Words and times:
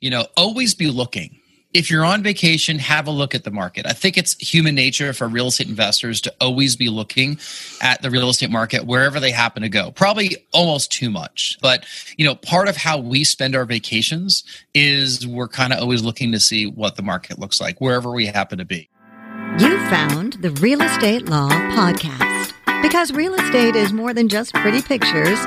you 0.00 0.10
know, 0.10 0.26
always 0.36 0.74
be 0.74 0.90
looking. 0.90 1.38
If 1.74 1.90
you're 1.90 2.04
on 2.04 2.22
vacation, 2.22 2.78
have 2.78 3.06
a 3.06 3.10
look 3.10 3.34
at 3.34 3.44
the 3.44 3.50
market. 3.50 3.84
I 3.84 3.92
think 3.92 4.16
it's 4.16 4.34
human 4.38 4.74
nature 4.74 5.12
for 5.12 5.28
real 5.28 5.48
estate 5.48 5.68
investors 5.68 6.22
to 6.22 6.34
always 6.40 6.76
be 6.76 6.88
looking 6.88 7.38
at 7.82 8.00
the 8.00 8.10
real 8.10 8.30
estate 8.30 8.48
market 8.48 8.86
wherever 8.86 9.20
they 9.20 9.30
happen 9.30 9.62
to 9.62 9.68
go. 9.68 9.90
Probably 9.90 10.46
almost 10.54 10.90
too 10.90 11.10
much. 11.10 11.58
But, 11.60 11.84
you 12.16 12.24
know, 12.24 12.36
part 12.36 12.68
of 12.68 12.76
how 12.76 12.98
we 12.98 13.22
spend 13.22 13.54
our 13.54 13.66
vacations 13.66 14.44
is 14.72 15.26
we're 15.26 15.48
kind 15.48 15.74
of 15.74 15.80
always 15.80 16.02
looking 16.02 16.32
to 16.32 16.40
see 16.40 16.66
what 16.66 16.96
the 16.96 17.02
market 17.02 17.38
looks 17.38 17.60
like 17.60 17.82
wherever 17.82 18.10
we 18.10 18.24
happen 18.24 18.56
to 18.58 18.64
be. 18.64 18.88
You 19.58 19.76
found 19.90 20.34
the 20.40 20.52
Real 20.52 20.80
Estate 20.80 21.26
Law 21.26 21.50
Podcast 21.50 22.52
because 22.80 23.12
real 23.12 23.34
estate 23.34 23.76
is 23.76 23.92
more 23.92 24.14
than 24.14 24.28
just 24.28 24.54
pretty 24.54 24.80
pictures 24.80 25.38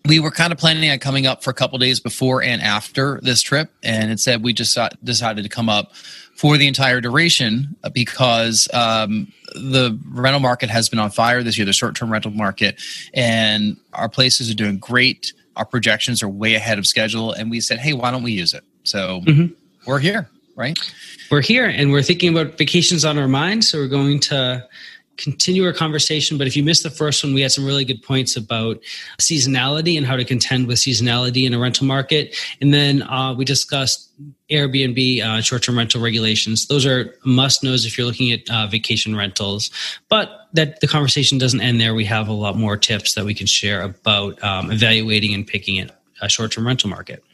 we 0.06 0.20
were 0.20 0.30
kind 0.30 0.52
of 0.52 0.58
planning 0.58 0.90
on 0.90 0.98
coming 0.98 1.26
up 1.26 1.42
for 1.42 1.50
a 1.50 1.54
couple 1.54 1.78
days 1.78 1.98
before 1.98 2.42
and 2.42 2.60
after 2.60 3.20
this 3.22 3.40
trip, 3.40 3.70
and 3.82 4.10
instead 4.10 4.42
we 4.42 4.52
just 4.52 4.78
decided 5.02 5.42
to 5.42 5.48
come 5.48 5.68
up 5.68 5.92
for 6.34 6.58
the 6.58 6.66
entire 6.66 7.00
duration 7.00 7.76
uh, 7.84 7.88
because 7.90 8.68
um, 8.72 9.32
the 9.54 9.98
rental 10.08 10.40
market 10.40 10.68
has 10.68 10.88
been 10.88 10.98
on 10.98 11.10
fire 11.10 11.42
this 11.42 11.56
year, 11.56 11.64
the 11.64 11.72
short 11.72 11.94
term 11.94 12.10
rental 12.10 12.30
market, 12.30 12.80
and 13.14 13.76
our 13.92 14.08
places 14.08 14.50
are 14.50 14.54
doing 14.54 14.78
great. 14.78 15.32
Our 15.56 15.64
projections 15.64 16.22
are 16.22 16.28
way 16.28 16.54
ahead 16.54 16.78
of 16.78 16.86
schedule, 16.86 17.32
and 17.32 17.50
we 17.50 17.60
said, 17.60 17.78
hey, 17.78 17.92
why 17.92 18.10
don't 18.10 18.22
we 18.22 18.32
use 18.32 18.52
it? 18.52 18.64
So 18.82 19.20
mm-hmm. 19.20 19.54
we're 19.86 20.00
here, 20.00 20.28
right? 20.56 20.76
We're 21.30 21.42
here, 21.42 21.66
and 21.66 21.92
we're 21.92 22.02
thinking 22.02 22.36
about 22.36 22.58
vacations 22.58 23.04
on 23.04 23.18
our 23.18 23.28
mind. 23.28 23.64
So 23.64 23.78
we're 23.78 23.88
going 23.88 24.20
to 24.20 24.66
continue 25.16 25.64
our 25.64 25.72
conversation. 25.72 26.38
But 26.38 26.46
if 26.46 26.56
you 26.56 26.62
missed 26.62 26.82
the 26.82 26.90
first 26.90 27.22
one, 27.22 27.34
we 27.34 27.40
had 27.40 27.52
some 27.52 27.64
really 27.64 27.84
good 27.84 28.02
points 28.02 28.36
about 28.36 28.80
seasonality 29.20 29.96
and 29.96 30.06
how 30.06 30.16
to 30.16 30.24
contend 30.24 30.66
with 30.66 30.78
seasonality 30.78 31.46
in 31.46 31.54
a 31.54 31.58
rental 31.58 31.86
market. 31.86 32.36
And 32.60 32.72
then 32.72 33.02
uh, 33.02 33.34
we 33.34 33.44
discussed 33.44 34.10
Airbnb 34.50 35.22
uh, 35.22 35.40
short-term 35.40 35.78
rental 35.78 36.00
regulations. 36.00 36.66
Those 36.66 36.86
are 36.86 37.14
must 37.24 37.62
knows 37.62 37.86
if 37.86 37.96
you're 37.96 38.06
looking 38.06 38.32
at 38.32 38.40
uh, 38.50 38.66
vacation 38.66 39.16
rentals. 39.16 39.70
But 40.08 40.48
that 40.52 40.80
the 40.80 40.86
conversation 40.86 41.38
doesn't 41.38 41.60
end 41.60 41.80
there. 41.80 41.94
We 41.94 42.04
have 42.04 42.28
a 42.28 42.32
lot 42.32 42.56
more 42.56 42.76
tips 42.76 43.14
that 43.14 43.24
we 43.24 43.34
can 43.34 43.46
share 43.46 43.82
about 43.82 44.42
um, 44.42 44.70
evaluating 44.70 45.34
and 45.34 45.46
picking 45.46 45.90
a 46.20 46.28
short-term 46.28 46.66
rental 46.66 46.90
market. 46.90 47.24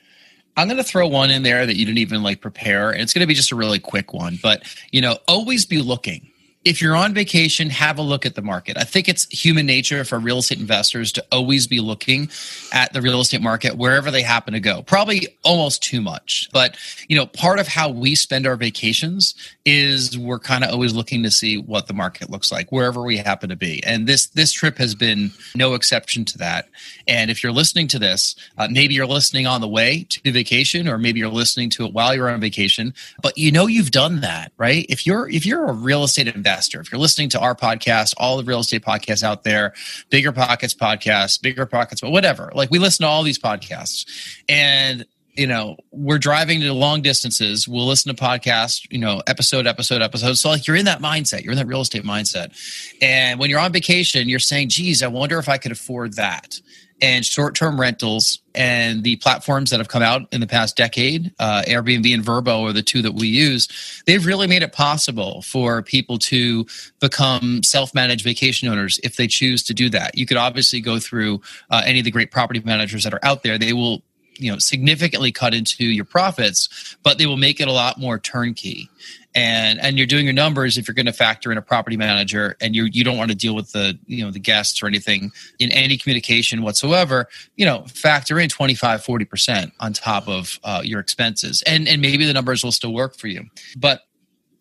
I'm 0.56 0.66
going 0.66 0.78
to 0.78 0.84
throw 0.84 1.06
one 1.06 1.30
in 1.30 1.42
there 1.42 1.64
that 1.64 1.76
you 1.76 1.86
didn't 1.86 1.98
even 1.98 2.22
like 2.22 2.41
prepare, 2.41 2.91
and 2.91 3.00
it's 3.00 3.12
going 3.12 3.20
to 3.20 3.26
be 3.26 3.34
just 3.34 3.52
a 3.52 3.56
really 3.56 3.78
quick 3.78 4.12
one. 4.12 4.38
But 4.42 4.62
you 4.91 5.00
know, 5.00 5.18
always 5.28 5.64
be 5.64 5.80
looking 5.80 6.29
if 6.62 6.82
you're 6.82 6.94
on 6.94 7.15
vacation, 7.15 7.71
have 7.71 7.98
a 7.98 8.03
look 8.03 8.26
at 8.26 8.34
the 8.34 8.43
market. 8.43 8.76
I 8.76 8.84
think 8.84 9.09
it's 9.09 9.26
human 9.28 9.65
nature 9.65 10.04
for 10.04 10.19
real 10.19 10.38
estate 10.38 10.59
investors 10.59 11.10
to 11.12 11.25
always 11.32 11.66
be 11.66 11.81
looking 11.81 12.28
at 12.71 12.93
the 12.93 13.00
real 13.00 13.21
estate 13.21 13.41
market 13.41 13.78
wherever 13.78 14.10
they 14.10 14.21
happen 14.21 14.53
to 14.53 14.60
go. 14.60 14.82
Probably 14.82 15.28
almost 15.43 15.82
too 15.82 16.03
much. 16.03 16.50
But, 16.53 16.76
you 17.09 17.16
know, 17.16 17.25
part 17.25 17.60
of 17.60 17.66
how 17.66 17.88
we 17.88 18.15
spend 18.15 18.47
our 18.47 18.56
vacations 18.56 19.34
is 19.65 20.19
we're 20.19 20.38
kind 20.38 20.62
of 20.62 20.71
always 20.71 20.93
looking 20.93 21.22
to 21.22 21.31
see 21.31 21.56
what 21.56 21.87
the 21.87 21.94
market 21.94 22.28
looks 22.28 22.53
like 22.53 22.71
wherever 22.71 23.03
we 23.03 23.16
happen 23.16 23.48
to 23.48 23.56
be. 23.56 23.82
And 23.84 24.06
this 24.06 24.27
this 24.27 24.53
trip 24.53 24.77
has 24.77 24.94
been 24.94 25.31
no 25.54 25.72
exception 25.72 26.27
to 26.27 26.38
that. 26.38 26.69
And 27.09 27.31
if 27.31 27.42
you're 27.42 27.53
listening 27.53 27.88
to 27.88 27.98
this, 27.98 28.37
uh, 28.59 28.69
maybe 28.71 28.92
you're 28.92 29.06
listening 29.06 29.47
on 29.47 29.62
the 29.62 29.69
way 29.69 30.04
to 30.10 30.31
vacation 30.31 30.88
or 30.88 30.98
maybe 30.98 31.21
you're 31.21 31.31
listening 31.31 31.71
to 31.71 31.87
it 31.87 31.94
while 31.94 32.15
you're 32.15 32.28
on 32.28 32.41
vacation, 32.41 32.92
but 33.22 33.38
you 33.38 33.50
know 33.50 33.66
you've 33.66 33.92
done 33.92 34.21
that, 34.21 34.53
right? 34.59 34.84
If 34.91 35.06
you're 35.06 35.27
if 35.31 35.47
you're 35.47 35.65
a 35.65 35.72
real 35.72 36.04
estate 36.04 36.28
investor 36.28 36.49
investor. 36.50 36.80
If 36.80 36.90
you're 36.90 37.00
listening 37.00 37.28
to 37.30 37.40
our 37.40 37.54
podcast, 37.54 38.14
all 38.16 38.36
the 38.36 38.44
real 38.44 38.60
estate 38.60 38.82
podcasts 38.82 39.22
out 39.22 39.44
there, 39.44 39.72
Bigger 40.10 40.32
Pockets 40.32 40.74
podcast, 40.74 41.42
Bigger 41.42 41.66
Pockets, 41.66 42.00
but 42.00 42.10
whatever. 42.10 42.50
Like 42.54 42.70
we 42.70 42.78
listen 42.78 43.04
to 43.04 43.08
all 43.08 43.22
these 43.22 43.38
podcasts, 43.38 44.06
and 44.48 45.06
you 45.34 45.46
know 45.46 45.76
we're 45.92 46.18
driving 46.18 46.60
to 46.60 46.72
long 46.72 47.02
distances. 47.02 47.68
We'll 47.68 47.86
listen 47.86 48.14
to 48.14 48.22
podcasts, 48.22 48.86
you 48.90 48.98
know, 48.98 49.22
episode, 49.26 49.66
episode, 49.66 50.02
episode. 50.02 50.34
So 50.34 50.50
like 50.50 50.66
you're 50.66 50.76
in 50.76 50.86
that 50.86 51.00
mindset. 51.00 51.42
You're 51.42 51.52
in 51.52 51.58
that 51.58 51.66
real 51.66 51.80
estate 51.82 52.04
mindset, 52.04 52.52
and 53.00 53.38
when 53.38 53.50
you're 53.50 53.60
on 53.60 53.72
vacation, 53.72 54.28
you're 54.28 54.38
saying, 54.38 54.70
"Geez, 54.70 55.02
I 55.02 55.08
wonder 55.08 55.38
if 55.38 55.48
I 55.48 55.58
could 55.58 55.72
afford 55.72 56.14
that." 56.14 56.60
And 57.02 57.24
short-term 57.24 57.80
rentals 57.80 58.40
and 58.54 59.02
the 59.04 59.16
platforms 59.16 59.70
that 59.70 59.78
have 59.78 59.88
come 59.88 60.02
out 60.02 60.22
in 60.32 60.40
the 60.40 60.46
past 60.46 60.76
decade 60.76 61.32
uh, 61.38 61.62
airbnb 61.66 62.12
and 62.12 62.24
VRBO 62.24 62.68
are 62.68 62.72
the 62.72 62.82
two 62.82 63.00
that 63.00 63.14
we 63.14 63.28
use 63.28 64.02
they've 64.06 64.26
really 64.26 64.46
made 64.46 64.62
it 64.62 64.72
possible 64.72 65.42
for 65.42 65.82
people 65.82 66.18
to 66.18 66.66
become 66.98 67.62
self-managed 67.62 68.24
vacation 68.24 68.68
owners 68.68 68.98
if 69.04 69.16
they 69.16 69.26
choose 69.26 69.62
to 69.62 69.74
do 69.74 69.88
that. 69.90 70.16
You 70.16 70.26
could 70.26 70.36
obviously 70.36 70.80
go 70.80 70.98
through 70.98 71.40
uh, 71.70 71.82
any 71.84 72.00
of 72.00 72.04
the 72.04 72.10
great 72.10 72.30
property 72.30 72.60
managers 72.64 73.04
that 73.04 73.14
are 73.14 73.20
out 73.22 73.42
there. 73.42 73.56
They 73.56 73.72
will 73.72 74.02
you 74.40 74.50
know 74.50 74.58
significantly 74.58 75.30
cut 75.30 75.54
into 75.54 75.84
your 75.84 76.04
profits 76.04 76.96
but 77.03 77.18
they 77.18 77.26
will 77.26 77.36
make 77.36 77.60
it 77.60 77.68
a 77.68 77.72
lot 77.72 77.98
more 77.98 78.18
turnkey 78.18 78.88
and 79.34 79.80
and 79.80 79.97
you're 79.97 80.06
doing 80.06 80.24
your 80.24 80.34
numbers 80.34 80.78
if 80.78 80.88
you're 80.88 80.94
going 80.94 81.06
to 81.06 81.12
factor 81.12 81.53
in 81.53 81.59
a 81.59 81.62
property 81.62 81.97
manager 81.97 82.56
and 82.60 82.74
you 82.74 82.84
you 82.86 83.04
don't 83.04 83.16
want 83.16 83.30
to 83.30 83.36
deal 83.36 83.54
with 83.54 83.71
the 83.72 83.98
you 84.06 84.24
know 84.24 84.30
the 84.30 84.41
guests 84.41 84.82
or 84.82 84.86
anything 84.86 85.30
in 85.59 85.71
any 85.72 85.97
communication 85.97 86.62
whatsoever 86.62 87.28
you 87.56 87.65
know 87.65 87.84
factor 87.86 88.41
in 88.41 88.48
25 88.48 89.00
40% 89.10 89.72
on 89.80 89.92
top 89.92 90.28
of 90.28 90.59
uh, 90.65 90.82
your 90.84 91.00
expenses. 91.00 91.62
And 91.66 91.88
and 91.88 92.00
maybe 92.00 92.24
the 92.24 92.32
numbers 92.32 92.65
will 92.65 92.72
still 92.72 92.92
work 92.92 93.16
for 93.16 93.28
you. 93.28 93.44
But 93.77 94.03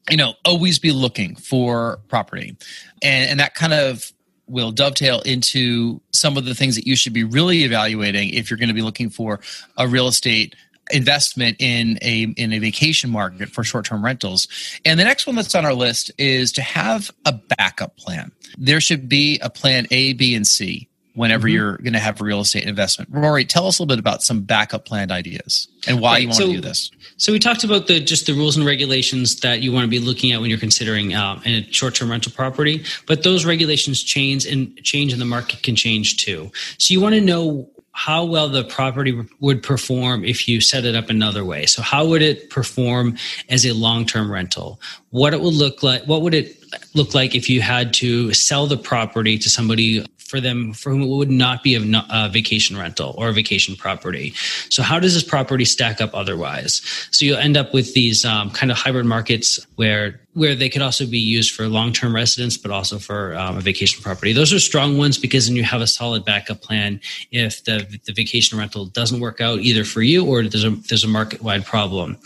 you 0.10 0.18
know 0.18 0.34
always 0.46 0.80
be 0.80 0.92
looking 0.92 1.36
for 1.36 2.00
property. 2.08 2.58
And 3.02 3.30
and 3.30 3.40
that 3.40 3.56
kind 3.56 3.74
of 3.74 4.12
will 4.48 4.72
dovetail 4.72 5.22
into 5.22 6.02
some 6.12 6.36
of 6.36 6.46
the 6.46 6.56
things 6.56 6.76
that 6.76 6.88
you 6.88 6.96
should 6.96 7.14
be 7.14 7.24
really 7.24 7.64
evaluating 7.64 8.30
if 8.30 8.50
you're 8.50 8.58
going 8.58 8.70
to 8.70 8.74
be 8.74 8.82
looking 8.82 9.08
for 9.08 9.40
a 9.78 9.88
real 9.88 10.08
estate 10.08 10.56
investment 10.92 11.58
in 11.60 11.98
a 12.02 12.24
in 12.38 12.54
a 12.54 12.60
vacation 12.60 13.10
market 13.10 13.50
for 13.50 13.64
short-term 13.64 14.04
rentals. 14.04 14.48
And 14.86 15.00
the 15.00 15.04
next 15.04 15.28
one 15.28 15.36
that's 15.36 15.56
on 15.56 15.66
our 15.66 15.74
list 15.74 16.12
is 16.18 16.52
to 16.54 16.62
have 16.62 17.12
a 17.26 17.34
backup 17.34 17.98
plan. 17.98 18.32
There 18.58 18.82
should 18.82 19.10
be 19.10 19.40
a 19.42 19.50
plan 19.50 19.88
A, 19.92 20.14
B, 20.14 20.36
and 20.36 20.48
C 20.48 20.90
whenever 21.20 21.48
mm-hmm. 21.48 21.56
you're 21.56 21.78
going 21.80 21.94
to 21.94 22.00
have 22.00 22.22
a 22.22 22.24
real 22.24 22.40
estate 22.40 22.64
investment. 22.64 23.10
Rory, 23.12 23.44
tell 23.44 23.68
us 23.68 23.78
a 23.78 23.82
little 23.82 23.94
bit 23.94 24.00
about 24.00 24.24
some 24.24 24.42
backup 24.42 24.86
plan 24.86 25.12
ideas 25.12 25.68
and 25.86 26.00
why 26.00 26.14
right, 26.14 26.22
you 26.22 26.28
want 26.28 26.38
so, 26.38 26.48
to 26.48 26.54
do 26.54 26.62
this. 26.62 26.92
So 27.18 27.34
we 27.34 27.40
talked 27.40 27.66
about 27.66 27.88
the 27.88 28.00
just 28.00 28.26
the 28.26 28.34
rules 28.34 28.56
and 28.56 28.66
regulations 28.66 29.42
that 29.42 29.62
you 29.62 29.74
want 29.74 29.84
to 29.84 29.90
be 29.90 30.00
looking 30.00 30.32
at 30.32 30.40
when 30.40 30.50
you're 30.50 30.60
considering 30.60 31.14
um, 31.16 31.42
a 31.46 31.64
short-term 31.72 32.10
rental 32.10 32.32
property, 32.32 32.86
but 33.06 33.24
those 33.24 33.44
regulations 33.46 34.02
change 34.02 34.46
and 34.46 34.76
change 34.78 35.12
and 35.12 35.22
the 35.22 35.26
market 35.26 35.62
can 35.62 35.76
change 35.76 36.18
too. 36.18 36.52
So 36.78 36.94
you 36.94 37.02
want 37.02 37.16
to 37.16 37.22
know 37.22 37.70
how 37.92 38.24
well 38.24 38.48
the 38.50 38.64
property 38.64 39.20
would 39.40 39.62
perform 39.62 40.24
if 40.24 40.48
you 40.48 40.62
set 40.62 40.86
it 40.86 40.96
up 40.96 41.10
another 41.10 41.44
way. 41.44 41.66
So 41.66 41.82
how 41.82 42.06
would 42.08 42.22
it 42.22 42.50
perform 42.50 43.18
as 43.50 43.66
a 43.66 43.74
long-term 43.74 44.32
rental? 44.32 44.80
What 45.10 45.34
it 45.34 45.42
would 45.42 45.54
look 45.54 45.84
like 45.84 46.04
what 46.04 46.22
would 46.22 46.34
it 46.34 46.56
look 46.94 47.14
like 47.14 47.36
if 47.36 47.50
you 47.50 47.62
had 47.62 47.94
to 47.96 48.34
sell 48.34 48.68
the 48.68 48.78
property 48.78 49.38
to 49.40 49.50
somebody 49.50 50.06
for 50.30 50.40
them 50.40 50.74
for 50.74 50.92
whom 50.92 51.02
it 51.02 51.08
would 51.08 51.32
not 51.32 51.64
be 51.64 51.76
a, 51.76 52.06
a, 52.12 52.30
vacation 52.30 52.78
rental 52.78 53.16
or 53.18 53.30
a 53.30 53.34
vacation 53.34 53.76
property. 53.76 54.32
So 54.70 54.84
how 54.84 55.00
does 55.00 55.16
this 55.16 55.24
property 55.24 55.66
stack 55.66 56.00
up 56.00 56.12
otherwise? 56.14 56.82
So 57.12 57.26
you'll 57.26 57.38
end 57.38 57.58
up 57.58 57.74
with 57.74 57.96
these 57.96 58.24
um, 58.24 58.52
kind 58.52 58.72
of 58.72 58.78
hybrid 58.78 59.06
markets 59.06 59.60
where 59.76 60.20
where 60.36 60.54
they 60.56 60.70
could 60.70 60.84
also 60.84 61.08
be 61.08 61.18
used 61.18 61.54
for 61.54 61.68
long 61.68 61.92
term 61.92 62.14
residence, 62.14 62.56
but 62.56 62.70
also 62.70 63.00
for 63.00 63.36
um, 63.36 63.58
a 63.58 63.62
vacation 63.62 64.02
property. 64.04 64.32
Those 64.32 64.54
are 64.54 64.60
strong 64.60 64.98
ones 64.98 65.18
because 65.18 65.48
then 65.48 65.56
you 65.56 65.64
have 65.64 65.82
a 65.82 65.88
solid 65.88 66.24
backup 66.24 66.62
plan 66.62 67.02
if 67.32 67.64
the 67.64 68.00
the 68.06 68.14
vacation 68.14 68.58
rental 68.58 68.86
doesn't 68.86 69.20
work 69.20 69.42
out 69.42 69.60
either 69.60 69.84
for 69.84 70.04
you 70.04 70.26
or 70.26 70.44
there's 70.44 70.64
a 70.64 70.70
there's 70.70 71.04
a 71.04 71.08
market 71.08 71.42
wide 71.42 71.66
problem. 71.66 72.18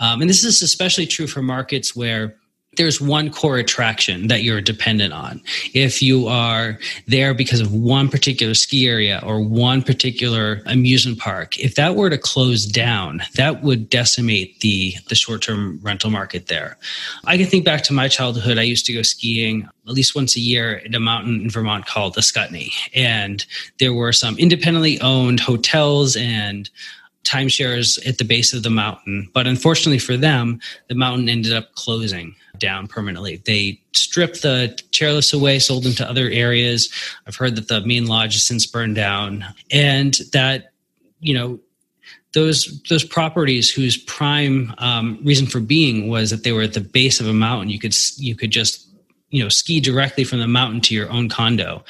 Um, 0.00 0.20
and 0.20 0.28
this 0.28 0.42
is 0.42 0.60
especially 0.62 1.06
true 1.06 1.28
for 1.28 1.42
markets 1.42 1.94
where 1.94 2.34
there's 2.76 3.00
one 3.00 3.30
core 3.30 3.58
attraction 3.58 4.28
that 4.28 4.42
you're 4.42 4.60
dependent 4.60 5.12
on. 5.12 5.42
If 5.74 6.00
you 6.00 6.26
are 6.26 6.78
there 7.06 7.34
because 7.34 7.60
of 7.60 7.72
one 7.72 8.08
particular 8.08 8.54
ski 8.54 8.88
area 8.88 9.20
or 9.22 9.42
one 9.42 9.82
particular 9.82 10.62
amusement 10.64 11.18
park, 11.18 11.58
if 11.58 11.74
that 11.74 11.96
were 11.96 12.08
to 12.08 12.16
close 12.16 12.64
down, 12.64 13.22
that 13.34 13.62
would 13.62 13.90
decimate 13.90 14.60
the, 14.60 14.94
the 15.08 15.14
short 15.14 15.42
term 15.42 15.80
rental 15.82 16.10
market 16.10 16.46
there. 16.46 16.78
I 17.26 17.36
can 17.36 17.46
think 17.46 17.64
back 17.64 17.82
to 17.84 17.92
my 17.92 18.08
childhood. 18.08 18.56
I 18.56 18.62
used 18.62 18.86
to 18.86 18.94
go 18.94 19.02
skiing 19.02 19.68
at 19.86 19.92
least 19.92 20.14
once 20.14 20.36
a 20.36 20.40
year 20.40 20.74
in 20.76 20.94
a 20.94 21.00
mountain 21.00 21.42
in 21.42 21.50
Vermont 21.50 21.86
called 21.86 22.14
the 22.14 22.20
Ascutney. 22.20 22.72
And 22.94 23.44
there 23.80 23.92
were 23.92 24.12
some 24.12 24.38
independently 24.38 24.98
owned 25.00 25.40
hotels 25.40 26.16
and 26.16 26.70
timeshares 27.24 28.04
at 28.08 28.18
the 28.18 28.24
base 28.24 28.54
of 28.54 28.62
the 28.62 28.70
mountain. 28.70 29.28
But 29.34 29.46
unfortunately 29.46 29.98
for 29.98 30.16
them, 30.16 30.60
the 30.88 30.94
mountain 30.94 31.28
ended 31.28 31.52
up 31.52 31.74
closing 31.74 32.34
down 32.58 32.86
permanently. 32.86 33.42
They 33.44 33.80
stripped 33.92 34.42
the 34.42 34.78
chairlifts 34.90 35.34
away, 35.34 35.58
sold 35.58 35.84
them 35.84 35.94
to 35.94 36.08
other 36.08 36.28
areas. 36.28 36.90
I've 37.26 37.36
heard 37.36 37.56
that 37.56 37.68
the 37.68 37.80
main 37.82 38.06
lodge 38.06 38.34
has 38.34 38.44
since 38.44 38.66
burned 38.66 38.96
down, 38.96 39.44
and 39.70 40.14
that 40.32 40.72
you 41.20 41.34
know 41.34 41.60
those 42.34 42.82
those 42.88 43.04
properties 43.04 43.70
whose 43.70 43.96
prime 43.96 44.74
um, 44.78 45.18
reason 45.22 45.46
for 45.46 45.60
being 45.60 46.08
was 46.08 46.30
that 46.30 46.44
they 46.44 46.52
were 46.52 46.62
at 46.62 46.74
the 46.74 46.80
base 46.80 47.20
of 47.20 47.26
a 47.26 47.32
mountain. 47.32 47.70
You 47.70 47.78
could 47.78 47.94
you 48.16 48.34
could 48.34 48.50
just 48.50 48.86
you 49.30 49.42
know 49.42 49.48
ski 49.48 49.80
directly 49.80 50.24
from 50.24 50.40
the 50.40 50.48
mountain 50.48 50.80
to 50.82 50.94
your 50.94 51.10
own 51.10 51.28
condo. 51.28 51.84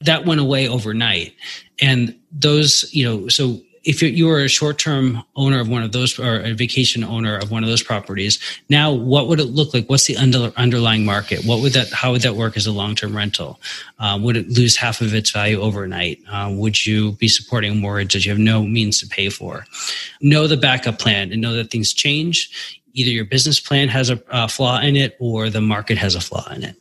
That 0.00 0.26
went 0.26 0.40
away 0.40 0.68
overnight, 0.68 1.34
and 1.80 2.14
those 2.30 2.92
you 2.92 3.04
know 3.04 3.28
so 3.28 3.60
if 3.88 4.02
you 4.02 4.26
were 4.26 4.40
a 4.40 4.48
short-term 4.48 5.24
owner 5.34 5.60
of 5.60 5.68
one 5.70 5.82
of 5.82 5.92
those 5.92 6.18
or 6.18 6.40
a 6.40 6.52
vacation 6.52 7.02
owner 7.02 7.38
of 7.38 7.50
one 7.50 7.62
of 7.62 7.70
those 7.70 7.82
properties 7.82 8.38
now 8.68 8.92
what 8.92 9.28
would 9.28 9.40
it 9.40 9.44
look 9.44 9.72
like? 9.72 9.88
What's 9.88 10.04
the 10.04 10.16
under, 10.18 10.52
underlying 10.56 11.06
market? 11.06 11.44
What 11.46 11.62
would 11.62 11.72
that 11.72 11.90
how 11.90 12.12
would 12.12 12.20
that 12.22 12.36
work 12.36 12.56
as 12.56 12.66
a 12.66 12.72
long-term 12.72 13.16
rental? 13.16 13.58
Uh, 13.98 14.18
would 14.20 14.36
it 14.36 14.50
lose 14.50 14.76
half 14.76 15.00
of 15.00 15.14
its 15.14 15.30
value 15.30 15.60
overnight? 15.60 16.20
Uh, 16.30 16.52
would 16.52 16.84
you 16.84 17.12
be 17.12 17.28
supporting 17.28 17.72
a 17.72 17.74
mortgage 17.74 18.12
that 18.12 18.24
you 18.26 18.30
have 18.30 18.38
no 18.38 18.62
means 18.62 19.00
to 19.00 19.06
pay 19.06 19.30
for? 19.30 19.64
Know 20.20 20.46
the 20.46 20.58
backup 20.58 20.98
plan 20.98 21.32
and 21.32 21.40
know 21.40 21.54
that 21.54 21.70
things 21.70 21.94
change. 21.94 22.50
Either 22.92 23.10
your 23.10 23.24
business 23.24 23.58
plan 23.58 23.88
has 23.88 24.10
a, 24.10 24.20
a 24.30 24.48
flaw 24.48 24.80
in 24.80 24.96
it 24.96 25.16
or 25.18 25.48
the 25.48 25.62
market 25.62 25.96
has 25.96 26.14
a 26.14 26.20
flaw 26.20 26.46
in 26.52 26.62
it 26.62 26.76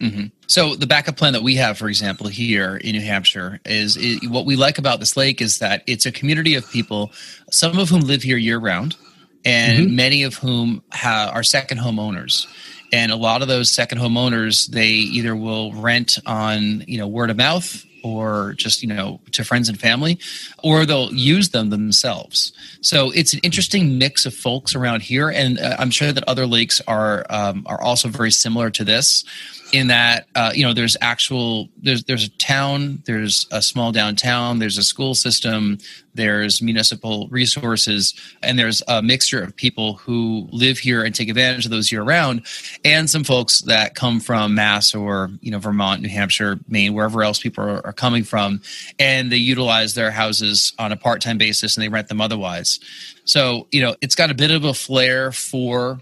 Mm-hmm. 0.00 0.26
So 0.46 0.74
the 0.74 0.86
backup 0.86 1.16
plan 1.16 1.32
that 1.32 1.42
we 1.42 1.56
have, 1.56 1.78
for 1.78 1.88
example, 1.88 2.28
here 2.28 2.76
in 2.76 2.92
New 2.92 3.00
Hampshire, 3.00 3.60
is, 3.64 3.96
is, 3.96 4.28
what 4.28 4.44
we 4.44 4.56
like 4.56 4.78
about 4.78 5.00
this 5.00 5.16
lake 5.16 5.40
is 5.40 5.58
that 5.58 5.82
it's 5.86 6.06
a 6.06 6.12
community 6.12 6.54
of 6.54 6.70
people, 6.70 7.12
some 7.50 7.78
of 7.78 7.88
whom 7.88 8.02
live 8.02 8.22
here 8.22 8.36
year 8.36 8.58
round, 8.58 8.96
and 9.44 9.86
mm-hmm. 9.86 9.96
many 9.96 10.22
of 10.22 10.34
whom 10.34 10.82
ha- 10.92 11.30
are 11.32 11.42
second 11.42 11.78
home 11.78 11.98
owners. 11.98 12.46
And 12.92 13.10
a 13.10 13.16
lot 13.16 13.42
of 13.42 13.48
those 13.48 13.72
second 13.72 13.98
home 13.98 14.16
owners, 14.16 14.66
they 14.68 14.88
either 14.88 15.34
will 15.34 15.72
rent 15.72 16.18
on 16.26 16.84
you 16.86 16.98
know 16.98 17.08
word 17.08 17.30
of 17.30 17.36
mouth 17.36 17.84
or 18.06 18.54
just 18.56 18.82
you 18.82 18.88
know 18.88 19.20
to 19.32 19.44
friends 19.44 19.68
and 19.68 19.80
family 19.80 20.18
or 20.62 20.86
they'll 20.86 21.12
use 21.12 21.48
them 21.50 21.70
themselves 21.70 22.52
so 22.80 23.10
it's 23.10 23.32
an 23.32 23.40
interesting 23.42 23.98
mix 23.98 24.24
of 24.26 24.34
folks 24.34 24.76
around 24.76 25.02
here 25.02 25.28
and 25.28 25.58
uh, 25.58 25.74
i'm 25.78 25.90
sure 25.90 26.12
that 26.12 26.22
other 26.28 26.46
lakes 26.46 26.80
are 26.86 27.26
um, 27.30 27.64
are 27.66 27.80
also 27.80 28.08
very 28.08 28.30
similar 28.30 28.70
to 28.70 28.84
this 28.84 29.24
in 29.72 29.88
that 29.88 30.26
uh, 30.34 30.52
you 30.54 30.64
know 30.64 30.72
there's 30.72 30.96
actual 31.00 31.68
there's 31.76 32.04
there's 32.04 32.24
a 32.24 32.30
town 32.38 33.02
there's 33.06 33.46
a 33.50 33.60
small 33.60 33.92
downtown 33.92 34.58
there's 34.58 34.78
a 34.78 34.82
school 34.82 35.14
system 35.14 35.78
there's 36.14 36.62
municipal 36.62 37.28
resources 37.28 38.14
and 38.42 38.58
there's 38.58 38.82
a 38.88 39.02
mixture 39.02 39.42
of 39.42 39.54
people 39.54 39.94
who 39.94 40.48
live 40.50 40.78
here 40.78 41.04
and 41.04 41.14
take 41.14 41.28
advantage 41.28 41.64
of 41.64 41.70
those 41.70 41.90
year 41.90 42.02
round 42.02 42.46
and 42.84 43.10
some 43.10 43.24
folks 43.24 43.60
that 43.62 43.94
come 43.94 44.20
from 44.20 44.54
mass 44.54 44.94
or 44.94 45.30
you 45.40 45.50
know 45.50 45.58
vermont 45.58 46.00
new 46.00 46.08
hampshire 46.08 46.58
maine 46.68 46.94
wherever 46.94 47.22
else 47.22 47.38
people 47.38 47.64
are, 47.64 47.84
are 47.84 47.92
coming 47.92 48.24
from 48.24 48.60
and 48.98 49.30
they 49.30 49.36
utilize 49.36 49.94
their 49.94 50.10
houses 50.10 50.72
on 50.78 50.92
a 50.92 50.96
part-time 50.96 51.38
basis 51.38 51.76
and 51.76 51.84
they 51.84 51.88
rent 51.88 52.08
them 52.08 52.20
otherwise. 52.20 52.80
So 53.24 53.66
you 53.72 53.80
know 53.82 53.96
it's 54.00 54.14
got 54.14 54.30
a 54.30 54.34
bit 54.34 54.50
of 54.50 54.64
a 54.64 54.74
flair 54.74 55.32
for 55.32 56.00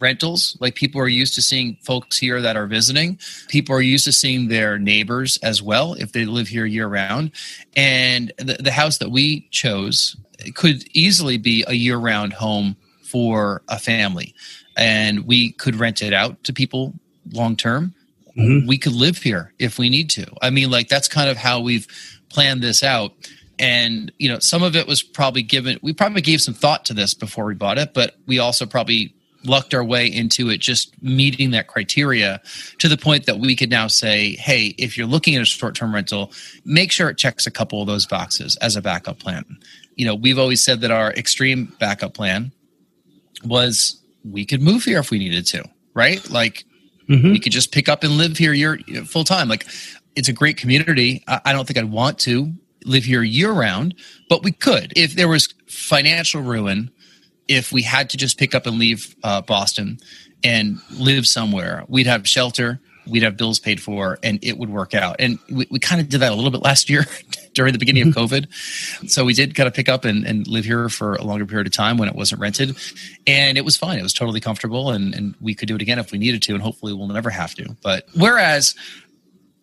rentals. 0.00 0.56
Like 0.60 0.74
people 0.74 1.00
are 1.00 1.08
used 1.08 1.34
to 1.34 1.42
seeing 1.42 1.76
folks 1.82 2.18
here 2.18 2.40
that 2.40 2.56
are 2.56 2.66
visiting. 2.66 3.18
People 3.48 3.74
are 3.74 3.80
used 3.80 4.04
to 4.04 4.12
seeing 4.12 4.48
their 4.48 4.78
neighbors 4.78 5.38
as 5.42 5.62
well 5.62 5.94
if 5.94 6.12
they 6.12 6.24
live 6.24 6.48
here 6.48 6.66
year 6.66 6.86
round. 6.86 7.32
And 7.76 8.32
the, 8.38 8.54
the 8.54 8.72
house 8.72 8.98
that 8.98 9.10
we 9.10 9.48
chose 9.50 10.16
could 10.54 10.84
easily 10.92 11.38
be 11.38 11.64
a 11.66 11.74
year 11.74 11.96
round 11.96 12.32
home 12.32 12.76
for 13.02 13.62
a 13.68 13.78
family. 13.78 14.34
And 14.76 15.26
we 15.26 15.52
could 15.52 15.76
rent 15.76 16.02
it 16.02 16.12
out 16.12 16.44
to 16.44 16.52
people 16.52 16.94
long 17.32 17.56
term. 17.56 17.94
Mm-hmm. 18.36 18.68
We 18.68 18.78
could 18.78 18.92
live 18.92 19.18
here 19.18 19.52
if 19.58 19.78
we 19.78 19.90
need 19.90 20.10
to. 20.10 20.26
I 20.40 20.50
mean, 20.50 20.70
like 20.70 20.88
that's 20.88 21.08
kind 21.08 21.28
of 21.28 21.36
how 21.36 21.60
we've 21.60 21.86
planned 22.28 22.62
this 22.62 22.82
out 22.82 23.12
and 23.58 24.12
you 24.18 24.28
know 24.28 24.38
some 24.38 24.62
of 24.62 24.76
it 24.76 24.86
was 24.86 25.02
probably 25.02 25.42
given 25.42 25.78
we 25.82 25.92
probably 25.92 26.20
gave 26.20 26.40
some 26.40 26.54
thought 26.54 26.84
to 26.84 26.94
this 26.94 27.14
before 27.14 27.44
we 27.44 27.54
bought 27.54 27.78
it 27.78 27.92
but 27.94 28.16
we 28.26 28.38
also 28.38 28.66
probably 28.66 29.14
lucked 29.44 29.72
our 29.72 29.84
way 29.84 30.06
into 30.06 30.50
it 30.50 30.58
just 30.58 31.00
meeting 31.02 31.52
that 31.52 31.68
criteria 31.68 32.40
to 32.78 32.88
the 32.88 32.96
point 32.96 33.26
that 33.26 33.38
we 33.38 33.54
could 33.54 33.70
now 33.70 33.86
say 33.86 34.32
hey 34.36 34.74
if 34.78 34.96
you're 34.98 35.06
looking 35.06 35.36
at 35.36 35.42
a 35.42 35.44
short-term 35.44 35.94
rental 35.94 36.32
make 36.64 36.90
sure 36.90 37.08
it 37.08 37.16
checks 37.16 37.46
a 37.46 37.50
couple 37.50 37.80
of 37.80 37.86
those 37.86 38.04
boxes 38.04 38.56
as 38.56 38.76
a 38.76 38.82
backup 38.82 39.18
plan. 39.18 39.44
You 39.94 40.06
know 40.06 40.14
we've 40.14 40.38
always 40.38 40.62
said 40.62 40.80
that 40.80 40.90
our 40.90 41.12
extreme 41.12 41.72
backup 41.78 42.14
plan 42.14 42.52
was 43.44 44.00
we 44.24 44.44
could 44.44 44.60
move 44.60 44.84
here 44.84 44.98
if 44.98 45.10
we 45.10 45.18
needed 45.18 45.46
to 45.46 45.64
right? 45.98 46.30
Like 46.30 46.64
mm-hmm. 47.08 47.32
we 47.32 47.40
could 47.40 47.52
just 47.52 47.72
pick 47.72 47.88
up 47.88 48.04
and 48.04 48.16
live 48.16 48.38
here 48.38 48.52
year 48.52 48.78
full 49.04 49.24
time 49.24 49.48
like 49.48 49.66
it's 50.14 50.28
a 50.28 50.32
great 50.32 50.56
community. 50.56 51.22
I 51.28 51.52
don't 51.52 51.66
think 51.66 51.78
i'd 51.78 51.90
want 51.90 52.18
to 52.20 52.52
live 52.84 53.04
here 53.04 53.22
year 53.22 53.52
round 53.52 53.94
but 54.28 54.42
we 54.42 54.52
could. 54.52 54.92
If 54.96 55.14
there 55.14 55.28
was 55.28 55.54
financial 55.66 56.40
ruin 56.40 56.90
if 57.48 57.72
we 57.72 57.82
had 57.82 58.10
to 58.10 58.16
just 58.16 58.38
pick 58.38 58.54
up 58.54 58.66
and 58.66 58.78
leave 58.78 59.16
uh, 59.24 59.40
Boston 59.40 59.98
and 60.44 60.78
live 60.98 61.26
somewhere, 61.26 61.84
we'd 61.88 62.06
have 62.06 62.28
shelter, 62.28 62.78
we'd 63.06 63.22
have 63.22 63.36
bills 63.36 63.58
paid 63.58 63.80
for, 63.82 64.18
and 64.22 64.38
it 64.42 64.58
would 64.58 64.68
work 64.68 64.94
out. 64.94 65.16
And 65.18 65.38
we, 65.50 65.66
we 65.70 65.78
kind 65.78 66.00
of 66.00 66.08
did 66.08 66.20
that 66.20 66.30
a 66.30 66.34
little 66.34 66.50
bit 66.50 66.62
last 66.62 66.88
year 66.88 67.06
during 67.54 67.72
the 67.72 67.78
beginning 67.78 68.04
mm-hmm. 68.04 68.18
of 68.18 68.30
COVID. 68.30 69.10
So 69.10 69.24
we 69.24 69.32
did 69.32 69.54
kind 69.54 69.66
of 69.66 69.74
pick 69.74 69.88
up 69.88 70.04
and, 70.04 70.24
and 70.24 70.46
live 70.46 70.64
here 70.64 70.88
for 70.88 71.14
a 71.16 71.24
longer 71.24 71.46
period 71.46 71.66
of 71.66 71.72
time 71.72 71.96
when 71.96 72.08
it 72.08 72.14
wasn't 72.14 72.40
rented. 72.40 72.76
And 73.26 73.58
it 73.58 73.64
was 73.64 73.76
fine. 73.76 73.98
It 73.98 74.02
was 74.02 74.12
totally 74.12 74.40
comfortable, 74.40 74.90
and, 74.90 75.14
and 75.14 75.34
we 75.40 75.54
could 75.54 75.68
do 75.68 75.74
it 75.74 75.82
again 75.82 75.98
if 75.98 76.12
we 76.12 76.18
needed 76.18 76.42
to, 76.42 76.52
and 76.52 76.62
hopefully 76.62 76.92
we'll 76.92 77.08
never 77.08 77.30
have 77.30 77.54
to. 77.54 77.76
But 77.82 78.06
whereas 78.14 78.74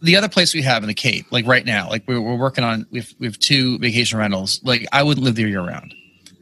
the 0.01 0.15
other 0.15 0.29
place 0.29 0.53
we 0.53 0.63
have 0.63 0.83
in 0.83 0.87
the 0.87 0.93
Cape, 0.93 1.31
like 1.31 1.45
right 1.45 1.65
now, 1.65 1.89
like 1.89 2.03
we're, 2.07 2.19
we're 2.19 2.35
working 2.35 2.63
on, 2.63 2.85
we 2.91 2.99
have, 2.99 3.13
we 3.19 3.27
have 3.27 3.39
two 3.39 3.77
vacation 3.79 4.17
rentals. 4.17 4.59
Like 4.63 4.87
I 4.91 5.03
wouldn't 5.03 5.23
live 5.23 5.35
there 5.35 5.47
year 5.47 5.65
round 5.65 5.93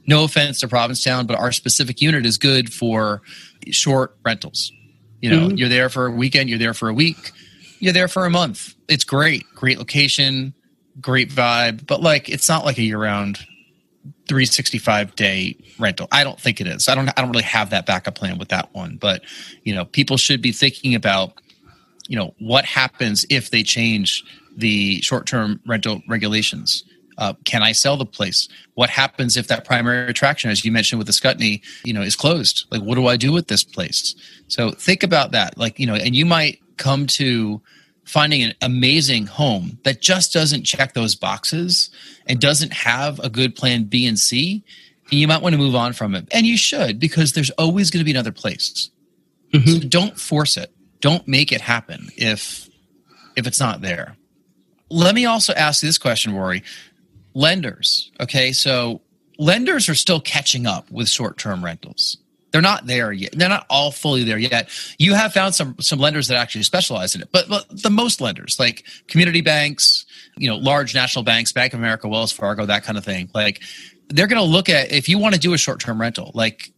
no 0.06 0.24
offense 0.24 0.60
to 0.62 0.68
Provincetown, 0.68 1.26
but 1.26 1.38
our 1.38 1.52
specific 1.52 2.02
unit 2.02 2.26
is 2.26 2.38
good 2.38 2.74
for 2.74 3.22
short 3.72 4.18
rentals. 4.26 4.72
You 5.22 5.30
know, 5.30 5.48
mm-hmm. 5.48 5.58
you're 5.58 5.70
there 5.70 5.90
for 5.90 6.08
a 6.08 6.12
weekend, 6.12 6.50
you're 6.50 6.60
there 6.60 6.74
for 6.74 6.90
a 6.90 6.94
week, 6.94 7.32
you're 7.80 7.94
there 7.94 8.08
for 8.08 8.26
a 8.26 8.30
month. 8.30 8.76
It's 8.90 9.04
great, 9.04 9.46
great 9.56 9.78
location, 9.78 10.54
great 11.00 11.30
vibe, 11.30 11.88
but 11.88 12.02
like 12.02 12.30
it's 12.30 12.50
not 12.50 12.66
like 12.66 12.78
a 12.78 12.84
year-round 12.84 13.38
365 14.28 15.16
day 15.16 15.58
rental. 15.80 16.08
I 16.12 16.24
don't 16.24 16.40
think 16.40 16.60
it 16.60 16.68
is. 16.68 16.90
I 16.90 16.96
don't 16.96 17.08
I 17.10 17.22
don't 17.22 17.32
really 17.32 17.44
have 17.44 17.70
that 17.70 17.86
backup 17.86 18.16
plan 18.16 18.38
with 18.38 18.50
that 18.50 18.74
one, 18.74 18.98
but 18.98 19.22
you 19.64 19.74
know, 19.74 19.86
people 19.86 20.18
should 20.18 20.42
be 20.42 20.52
thinking 20.52 20.94
about 20.94 21.40
you 22.08 22.18
know, 22.18 22.34
what 22.40 22.66
happens 22.66 23.26
if 23.30 23.50
they 23.52 23.64
change 23.64 24.24
the 24.56 25.02
short-term 25.02 25.60
rental 25.66 26.02
regulations. 26.08 26.84
Uh, 27.18 27.34
can 27.46 27.64
I 27.64 27.72
sell 27.72 27.98
the 27.98 28.06
place? 28.06 28.48
What 28.74 28.90
happens 28.90 29.38
if 29.38 29.48
that 29.48 29.66
primary 29.66 30.10
attraction, 30.10 30.50
as 30.50 30.64
you 30.66 30.72
mentioned 30.72 31.00
with 31.00 31.08
the 31.08 31.14
Ascutney, 31.14 31.62
you 31.84 31.94
know, 31.94 32.02
is 32.02 32.16
closed? 32.16 32.66
Like, 32.72 32.82
what 32.82 32.96
do 32.96 33.08
I 33.08 33.18
do 33.18 33.32
with 33.32 33.48
this 33.48 33.64
place? 33.64 34.16
So 34.48 34.72
think 34.72 35.04
about 35.04 35.32
that. 35.32 35.58
Like, 35.58 35.80
you 35.80 35.86
know, 35.86 35.96
and 35.96 36.16
you 36.16 36.26
might 36.26 36.60
come 36.78 37.08
to 37.08 37.62
finding 38.06 38.44
an 38.44 38.54
amazing 38.62 39.26
home 39.26 39.78
that 39.84 40.02
just 40.02 40.34
doesn't 40.34 40.64
check 40.64 40.94
those 40.94 41.16
boxes 41.16 41.90
and 42.28 42.40
doesn't 42.40 42.74
have 42.74 43.20
a 43.20 43.30
good 43.30 43.56
plan 43.56 43.86
B 43.86 44.06
and 44.08 44.20
C. 44.20 44.64
And 45.12 45.20
you 45.20 45.28
might 45.28 45.42
want 45.42 45.54
to 45.54 45.60
move 45.60 45.76
on 45.76 45.94
from 45.94 46.16
it. 46.16 46.28
And 46.32 46.46
you 46.46 46.58
should, 46.58 47.00
because 47.00 47.34
there's 47.34 47.52
always 47.52 47.92
going 47.92 48.00
to 48.00 48.06
be 48.06 48.12
another 48.12 48.32
place. 48.32 48.90
Mm-hmm. 49.54 49.70
So 49.70 49.80
don't 49.88 50.20
force 50.20 50.58
it. 50.58 50.72
Don't 51.00 51.28
make 51.28 51.52
it 51.52 51.62
happen 51.62 52.10
if 52.18 52.70
if 53.36 53.48
it's 53.48 53.60
not 53.60 53.82
there. 53.82 54.16
Let 54.90 55.16
me 55.16 55.26
also 55.26 55.54
ask 55.54 55.82
you 55.82 55.90
this 55.90 55.98
question, 55.98 56.36
Rory 56.36 56.64
lenders. 57.34 58.12
Okay, 58.20 58.52
so 58.52 59.02
lenders 59.38 59.90
are 59.90 59.96
still 59.96 60.20
catching 60.20 60.66
up 60.66 60.90
with 60.92 61.10
short-term 61.10 61.64
rentals. 61.64 62.18
They're 62.52 62.62
not 62.62 62.86
there 62.86 63.12
yet. 63.12 63.32
They're 63.36 63.50
not 63.50 63.66
all 63.68 63.92
fully 63.92 64.24
there 64.24 64.38
yet. 64.38 64.70
You 65.00 65.16
have 65.16 65.34
found 65.34 65.56
some 65.56 65.76
some 65.80 65.98
lenders 65.98 66.28
that 66.28 66.38
actually 66.38 66.62
specialize 66.64 67.16
in 67.16 67.22
it, 67.22 67.30
but, 67.32 67.50
but 67.50 67.66
the 67.70 67.90
most 67.90 68.22
lenders, 68.22 68.60
like 68.60 68.86
community 69.08 69.42
banks, 69.42 70.06
you 70.38 70.48
know, 70.48 70.58
large 70.58 70.94
national 70.94 71.24
banks, 71.24 71.52
Bank 71.52 71.74
of 71.74 71.80
America, 71.80 72.08
Wells 72.08 72.32
Fargo, 72.32 72.68
that 72.68 72.84
kind 72.84 72.98
of 72.98 73.04
thing, 73.04 73.32
like 73.34 73.64
they're 74.10 74.28
going 74.28 74.42
to 74.42 74.48
look 74.48 74.70
at 74.70 74.92
if 74.92 75.10
you 75.10 75.18
want 75.18 75.34
to 75.34 75.40
do 75.42 75.54
a 75.54 75.58
short-term 75.58 76.00
rental, 76.00 76.30
like 76.36 76.72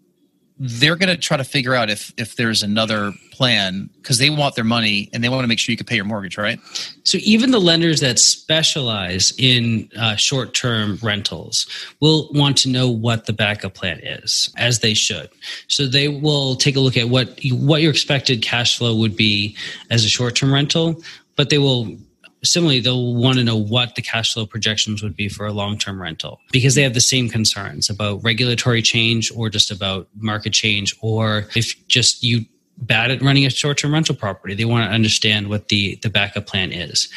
they're 0.57 0.95
going 0.95 1.13
to 1.13 1.17
try 1.17 1.35
to 1.35 1.43
figure 1.43 1.75
out 1.75 1.89
if 1.89 2.13
if 2.15 2.37
there's 2.37 2.63
another 2.63 3.11
plan 3.35 3.89
because 3.97 4.17
they 4.17 4.29
want 4.29 4.55
their 4.55 4.63
money 4.63 5.09
and 5.13 5.23
they 5.23 5.29
want 5.29 5.43
to 5.43 5.47
make 5.47 5.59
sure 5.59 5.73
you 5.73 5.77
can 5.77 5.85
pay 5.85 5.95
your 5.95 6.05
mortgage 6.05 6.37
right? 6.37 6.59
So 7.03 7.17
even 7.21 7.51
the 7.51 7.59
lenders 7.59 7.99
that 7.99 8.19
specialize 8.19 9.33
in 9.37 9.89
uh, 9.97 10.15
short-term 10.15 10.97
rentals 11.01 11.67
will 11.99 12.29
want 12.33 12.57
to 12.57 12.69
know 12.69 12.89
what 12.89 13.25
the 13.25 13.33
backup 13.33 13.73
plan 13.73 13.99
is 13.99 14.53
as 14.57 14.79
they 14.79 14.93
should. 14.93 15.29
So 15.67 15.85
they 15.85 16.07
will 16.07 16.55
take 16.55 16.75
a 16.75 16.79
look 16.79 16.97
at 16.97 17.09
what 17.09 17.39
what 17.51 17.81
your 17.81 17.91
expected 17.91 18.41
cash 18.41 18.77
flow 18.77 18.95
would 18.95 19.15
be 19.15 19.55
as 19.89 20.05
a 20.05 20.09
short-term 20.09 20.53
rental 20.53 21.01
but 21.35 21.49
they 21.49 21.57
will 21.57 21.97
similarly, 22.45 22.79
they'll 22.79 23.13
want 23.15 23.37
to 23.37 23.43
know 23.43 23.57
what 23.57 23.95
the 23.95 24.01
cash 24.01 24.33
flow 24.33 24.45
projections 24.45 25.03
would 25.03 25.15
be 25.15 25.27
for 25.27 25.45
a 25.45 25.51
long 25.51 25.77
term 25.77 26.01
rental 26.01 26.39
because 26.51 26.75
they 26.75 26.83
have 26.83 26.93
the 26.93 27.01
same 27.01 27.29
concerns 27.29 27.89
about 27.89 28.23
regulatory 28.23 28.81
change 28.81 29.31
or 29.35 29.49
just 29.49 29.71
about 29.71 30.07
market 30.15 30.53
change, 30.53 30.95
or 31.01 31.47
if 31.55 31.87
just 31.87 32.23
you 32.23 32.45
bad 32.77 33.11
at 33.11 33.21
running 33.21 33.45
a 33.45 33.49
short-term 33.49 33.93
rental 33.93 34.15
property. 34.15 34.53
They 34.53 34.65
want 34.65 34.89
to 34.89 34.93
understand 34.93 35.49
what 35.49 35.69
the 35.69 35.95
the 36.01 36.09
backup 36.09 36.45
plan 36.45 36.71
is. 36.71 37.09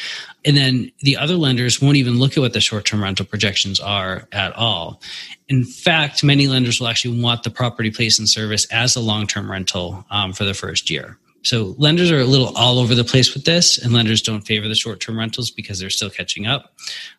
And 0.45 0.55
then 0.55 0.91
the 0.99 1.17
other 1.17 1.35
lenders 1.35 1.81
won't 1.81 1.97
even 1.97 2.17
look 2.17 2.37
at 2.37 2.41
what 2.41 2.53
the 2.53 2.61
short-term 2.61 3.03
rental 3.03 3.25
projections 3.25 3.79
are 3.79 4.27
at 4.31 4.53
all. 4.55 5.01
In 5.49 5.65
fact, 5.65 6.23
many 6.23 6.47
lenders 6.47 6.79
will 6.79 6.87
actually 6.87 7.21
want 7.21 7.43
the 7.43 7.49
property 7.49 7.91
placed 7.91 8.19
in 8.19 8.27
service 8.27 8.65
as 8.71 8.95
a 8.95 9.01
long-term 9.01 9.51
rental 9.51 10.05
um, 10.11 10.31
for 10.31 10.45
the 10.45 10.53
first 10.53 10.89
year. 10.89 11.17
So 11.43 11.75
lenders 11.77 12.11
are 12.11 12.19
a 12.19 12.25
little 12.25 12.55
all 12.57 12.79
over 12.79 12.95
the 12.95 13.03
place 13.03 13.33
with 13.33 13.45
this, 13.45 13.77
and 13.77 13.93
lenders 13.93 14.21
don't 14.21 14.41
favor 14.41 14.67
the 14.67 14.75
short 14.75 14.99
term 14.99 15.17
rentals 15.17 15.51
because 15.51 15.79
they're 15.79 15.89
still 15.89 16.09
catching 16.09 16.47
up. 16.47 16.73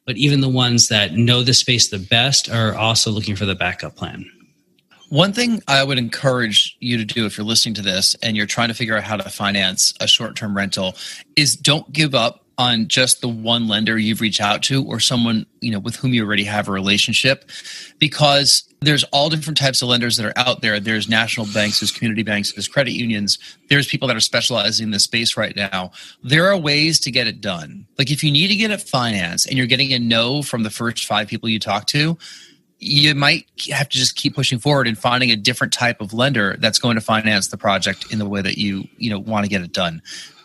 But 0.04 0.16
even 0.16 0.40
the 0.40 0.48
ones 0.48 0.88
that 0.88 1.14
know 1.14 1.42
the 1.42 1.54
space 1.54 1.88
the 1.88 1.98
best 1.98 2.48
are 2.50 2.74
also 2.74 3.10
looking 3.10 3.36
for 3.36 3.46
the 3.46 3.54
backup 3.54 3.96
plan. 3.96 4.30
One 5.10 5.32
thing 5.32 5.60
I 5.66 5.82
would 5.82 5.98
encourage 5.98 6.76
you 6.78 6.96
to 6.96 7.04
do 7.04 7.26
if 7.26 7.36
you're 7.36 7.44
listening 7.44 7.74
to 7.74 7.82
this 7.82 8.14
and 8.22 8.36
you're 8.36 8.46
trying 8.46 8.68
to 8.68 8.74
figure 8.74 8.96
out 8.96 9.02
how 9.02 9.16
to 9.16 9.28
finance 9.28 9.92
a 9.98 10.06
short 10.06 10.36
term 10.36 10.56
rental 10.56 10.94
is 11.34 11.56
don't 11.56 11.92
give 11.92 12.14
up 12.14 12.46
on 12.58 12.86
just 12.86 13.20
the 13.20 13.28
one 13.28 13.66
lender 13.66 13.98
you've 13.98 14.20
reached 14.20 14.40
out 14.40 14.62
to 14.62 14.84
or 14.84 15.00
someone 15.00 15.46
you 15.62 15.72
know 15.72 15.80
with 15.80 15.96
whom 15.96 16.12
you 16.12 16.24
already 16.24 16.44
have 16.44 16.68
a 16.68 16.70
relationship 16.70 17.50
because 17.98 18.68
there's 18.82 19.02
all 19.04 19.28
different 19.28 19.56
types 19.56 19.82
of 19.82 19.88
lenders 19.88 20.16
that 20.16 20.26
are 20.26 20.38
out 20.38 20.62
there. 20.62 20.78
There's 20.78 21.08
national 21.08 21.46
banks 21.52 21.80
there's 21.80 21.90
community 21.90 22.22
banks 22.22 22.52
there's 22.52 22.68
credit 22.68 22.92
unions 22.92 23.36
there's 23.68 23.88
people 23.88 24.06
that 24.06 24.16
are 24.16 24.20
specializing 24.20 24.84
in 24.84 24.90
this 24.92 25.04
space 25.04 25.36
right 25.36 25.56
now. 25.56 25.90
There 26.22 26.46
are 26.46 26.56
ways 26.56 27.00
to 27.00 27.10
get 27.10 27.26
it 27.26 27.40
done. 27.40 27.84
Like 27.98 28.12
if 28.12 28.22
you 28.22 28.30
need 28.30 28.48
to 28.48 28.56
get 28.56 28.70
it 28.70 28.80
financed 28.80 29.48
and 29.48 29.58
you're 29.58 29.66
getting 29.66 29.92
a 29.92 29.98
no 29.98 30.42
from 30.42 30.62
the 30.62 30.70
first 30.70 31.06
five 31.06 31.26
people 31.26 31.48
you 31.48 31.58
talk 31.58 31.86
to 31.88 32.16
you 32.80 33.14
might 33.14 33.46
have 33.70 33.88
to 33.90 33.98
just 33.98 34.16
keep 34.16 34.34
pushing 34.34 34.58
forward 34.58 34.88
and 34.88 34.98
finding 34.98 35.30
a 35.30 35.36
different 35.36 35.72
type 35.72 36.00
of 36.00 36.12
lender 36.12 36.56
that's 36.58 36.78
going 36.78 36.94
to 36.96 37.00
finance 37.00 37.48
the 37.48 37.58
project 37.58 38.10
in 38.10 38.18
the 38.18 38.26
way 38.26 38.42
that 38.42 38.58
you 38.58 38.88
you 38.96 39.10
know 39.10 39.18
want 39.18 39.44
to 39.44 39.50
get 39.50 39.62
it 39.62 39.72
done 39.72 40.02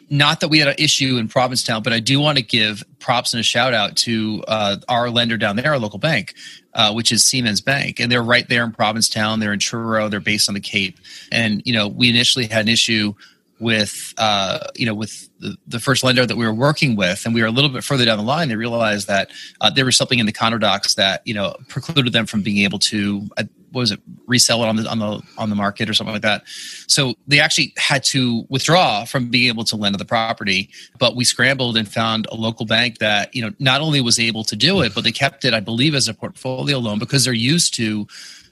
not 0.09 0.39
that 0.41 0.49
we 0.49 0.59
had 0.59 0.67
an 0.67 0.75
issue 0.77 1.17
in 1.17 1.27
Provincetown, 1.27 1.83
but 1.83 1.93
I 1.93 1.99
do 1.99 2.19
want 2.19 2.37
to 2.37 2.43
give 2.43 2.83
props 2.99 3.33
and 3.33 3.39
a 3.39 3.43
shout 3.43 3.73
out 3.73 3.95
to 3.97 4.43
uh, 4.47 4.77
our 4.87 5.09
lender 5.09 5.37
down 5.37 5.55
there, 5.55 5.71
our 5.71 5.79
local 5.79 5.99
bank, 5.99 6.35
uh, 6.73 6.93
which 6.93 7.11
is 7.11 7.23
Seamen's 7.23 7.61
Bank, 7.61 7.99
and 7.99 8.11
they're 8.11 8.23
right 8.23 8.47
there 8.47 8.63
in 8.63 8.71
Provincetown. 8.71 9.39
They're 9.39 9.53
in 9.53 9.59
Truro. 9.59 10.09
They're 10.09 10.19
based 10.19 10.47
on 10.47 10.55
the 10.55 10.61
Cape, 10.61 10.99
and 11.31 11.61
you 11.65 11.73
know 11.73 11.87
we 11.87 12.09
initially 12.09 12.45
had 12.45 12.61
an 12.61 12.69
issue 12.69 13.13
with 13.59 14.13
uh, 14.17 14.59
you 14.75 14.85
know 14.85 14.93
with 14.93 15.29
the, 15.39 15.55
the, 15.67 15.79
first 15.79 16.03
lender 16.03 16.25
that 16.25 16.35
we 16.35 16.45
were 16.45 16.53
working 16.53 16.95
with, 16.95 17.25
and 17.25 17.33
we 17.33 17.41
were 17.41 17.47
a 17.47 17.51
little 17.51 17.69
bit 17.69 17.83
further 17.83 18.05
down 18.05 18.17
the 18.17 18.23
line. 18.23 18.49
They 18.49 18.55
realized 18.55 19.07
that 19.07 19.31
uh, 19.61 19.69
there 19.69 19.85
was 19.85 19.95
something 19.95 20.19
in 20.19 20.25
the 20.25 20.31
condo 20.31 20.57
docs 20.57 20.95
that 20.95 21.21
you 21.25 21.33
know 21.33 21.55
precluded 21.69 22.13
them 22.13 22.25
from 22.25 22.41
being 22.41 22.63
able 22.63 22.79
to 22.79 23.27
uh, 23.37 23.43
what 23.71 23.81
was 23.81 23.91
it 23.91 23.99
resell 24.27 24.63
it 24.63 24.67
on 24.67 24.75
the 24.75 24.89
on 24.89 24.99
the 24.99 25.21
on 25.37 25.49
the 25.49 25.55
market 25.55 25.89
or 25.89 25.93
something 25.93 26.13
like 26.13 26.21
that. 26.21 26.43
So 26.87 27.13
they 27.27 27.39
actually 27.39 27.73
had 27.77 28.03
to 28.05 28.45
withdraw 28.49 29.05
from 29.05 29.29
being 29.29 29.47
able 29.47 29.63
to 29.65 29.75
lend 29.75 29.93
to 29.93 29.97
the 29.97 30.05
property. 30.05 30.69
But 30.99 31.15
we 31.15 31.23
scrambled 31.23 31.77
and 31.77 31.87
found 31.87 32.27
a 32.31 32.35
local 32.35 32.65
bank 32.65 32.97
that 32.99 33.33
you 33.33 33.41
know 33.41 33.51
not 33.59 33.81
only 33.81 34.01
was 34.01 34.19
able 34.19 34.43
to 34.45 34.55
do 34.55 34.81
it, 34.81 34.93
but 34.93 35.03
they 35.03 35.11
kept 35.11 35.45
it, 35.45 35.53
I 35.53 35.61
believe, 35.61 35.95
as 35.95 36.07
a 36.07 36.13
portfolio 36.13 36.77
loan 36.79 36.99
because 36.99 37.23
they're 37.23 37.33
used 37.33 37.73
to 37.75 38.07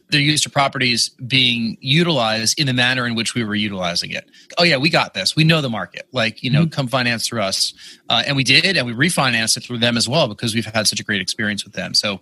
they're 0.10 0.22
used 0.22 0.44
to 0.44 0.50
properties 0.50 1.10
being 1.28 1.78
utilized 1.82 2.60
in 2.60 2.68
the 2.68 2.74
manner 2.74 3.06
in 3.08 3.16
which 3.16 3.34
we 3.34 3.44
were 3.44 3.56
utilizing 3.56 4.12
it. 4.12 4.30
Oh 4.58 4.64
yeah, 4.64 4.78
we 4.78 4.90
got 4.90 5.14
this. 5.14 5.36
We 5.36 5.44
know 5.44 5.62
the 5.62 5.70
market. 5.70 6.08
Like 6.12 6.44
you 6.44 6.52
know, 6.52 6.62
mm-hmm. 6.62 6.70
come 6.70 6.88
finance 6.88 7.28
through 7.28 7.42
us, 7.42 7.74
uh, 8.10 8.24
and 8.26 8.36
we 8.36 8.44
did, 8.44 8.78
and 8.78 8.86
we 8.86 8.94
refinanced 8.94 9.58
it 9.58 9.64
through 9.64 9.80
them 9.80 9.98
as 9.98 10.08
well 10.08 10.28
because 10.28 10.54
we've 10.54 10.66
had 10.66 10.88
such 10.88 11.00
a 11.00 11.04
great 11.04 11.22
experience 11.22 11.64
with 11.64 11.74
them. 11.74 11.94
So, 11.94 12.22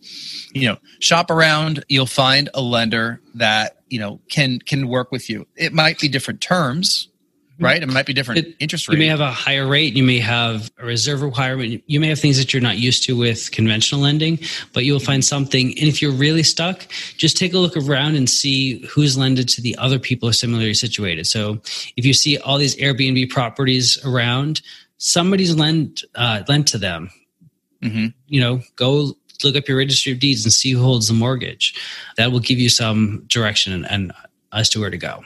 you 0.53 0.67
know, 0.67 0.77
shop 1.00 1.29
around. 1.29 1.83
You'll 1.89 2.05
find 2.05 2.50
a 2.53 2.61
lender 2.61 3.21
that 3.35 3.77
you 3.89 4.00
know 4.00 4.19
can 4.29 4.59
can 4.59 4.88
work 4.88 5.11
with 5.11 5.29
you. 5.29 5.47
It 5.55 5.73
might 5.73 6.00
be 6.00 6.07
different 6.07 6.41
terms 6.41 7.09
right? 7.61 7.81
It 7.81 7.87
might 7.87 8.05
be 8.05 8.13
different 8.13 8.45
it, 8.45 8.55
interest 8.59 8.87
rate. 8.87 8.95
You 8.95 8.99
may 8.99 9.07
have 9.07 9.19
a 9.19 9.31
higher 9.31 9.67
rate. 9.67 9.95
You 9.95 10.03
may 10.03 10.19
have 10.19 10.71
a 10.77 10.85
reserve 10.85 11.21
requirement. 11.21 11.83
You 11.85 11.99
may 11.99 12.07
have 12.07 12.19
things 12.19 12.37
that 12.37 12.53
you're 12.53 12.61
not 12.61 12.77
used 12.77 13.03
to 13.03 13.15
with 13.15 13.51
conventional 13.51 14.01
lending, 14.01 14.39
but 14.73 14.83
you'll 14.83 14.99
find 14.99 15.23
something. 15.23 15.67
And 15.67 15.87
if 15.87 16.01
you're 16.01 16.11
really 16.11 16.43
stuck, 16.43 16.87
just 17.17 17.37
take 17.37 17.53
a 17.53 17.57
look 17.57 17.77
around 17.77 18.15
and 18.15 18.29
see 18.29 18.85
who's 18.87 19.17
lended 19.17 19.47
to 19.49 19.61
the 19.61 19.77
other 19.77 19.99
people 19.99 20.27
who 20.27 20.31
are 20.31 20.33
similarly 20.33 20.73
situated. 20.73 21.27
So 21.27 21.61
if 21.95 22.05
you 22.05 22.13
see 22.13 22.37
all 22.39 22.57
these 22.57 22.75
Airbnb 22.75 23.29
properties 23.29 23.97
around, 24.05 24.61
somebody's 24.97 25.55
lent 25.55 26.03
uh, 26.15 26.43
lent 26.47 26.67
to 26.69 26.77
them. 26.77 27.09
Mm-hmm. 27.81 28.07
You 28.27 28.39
know, 28.41 28.61
go 28.75 29.13
look 29.43 29.55
up 29.55 29.67
your 29.67 29.77
registry 29.77 30.11
of 30.11 30.19
deeds 30.19 30.45
and 30.45 30.53
see 30.53 30.71
who 30.71 30.81
holds 30.81 31.07
the 31.07 31.13
mortgage. 31.13 31.73
That 32.17 32.31
will 32.31 32.39
give 32.39 32.59
you 32.59 32.69
some 32.69 33.23
direction 33.27 33.73
and, 33.73 33.89
and 33.89 34.13
as 34.53 34.69
to 34.69 34.79
where 34.79 34.89
to 34.89 34.97
go. 34.97 35.23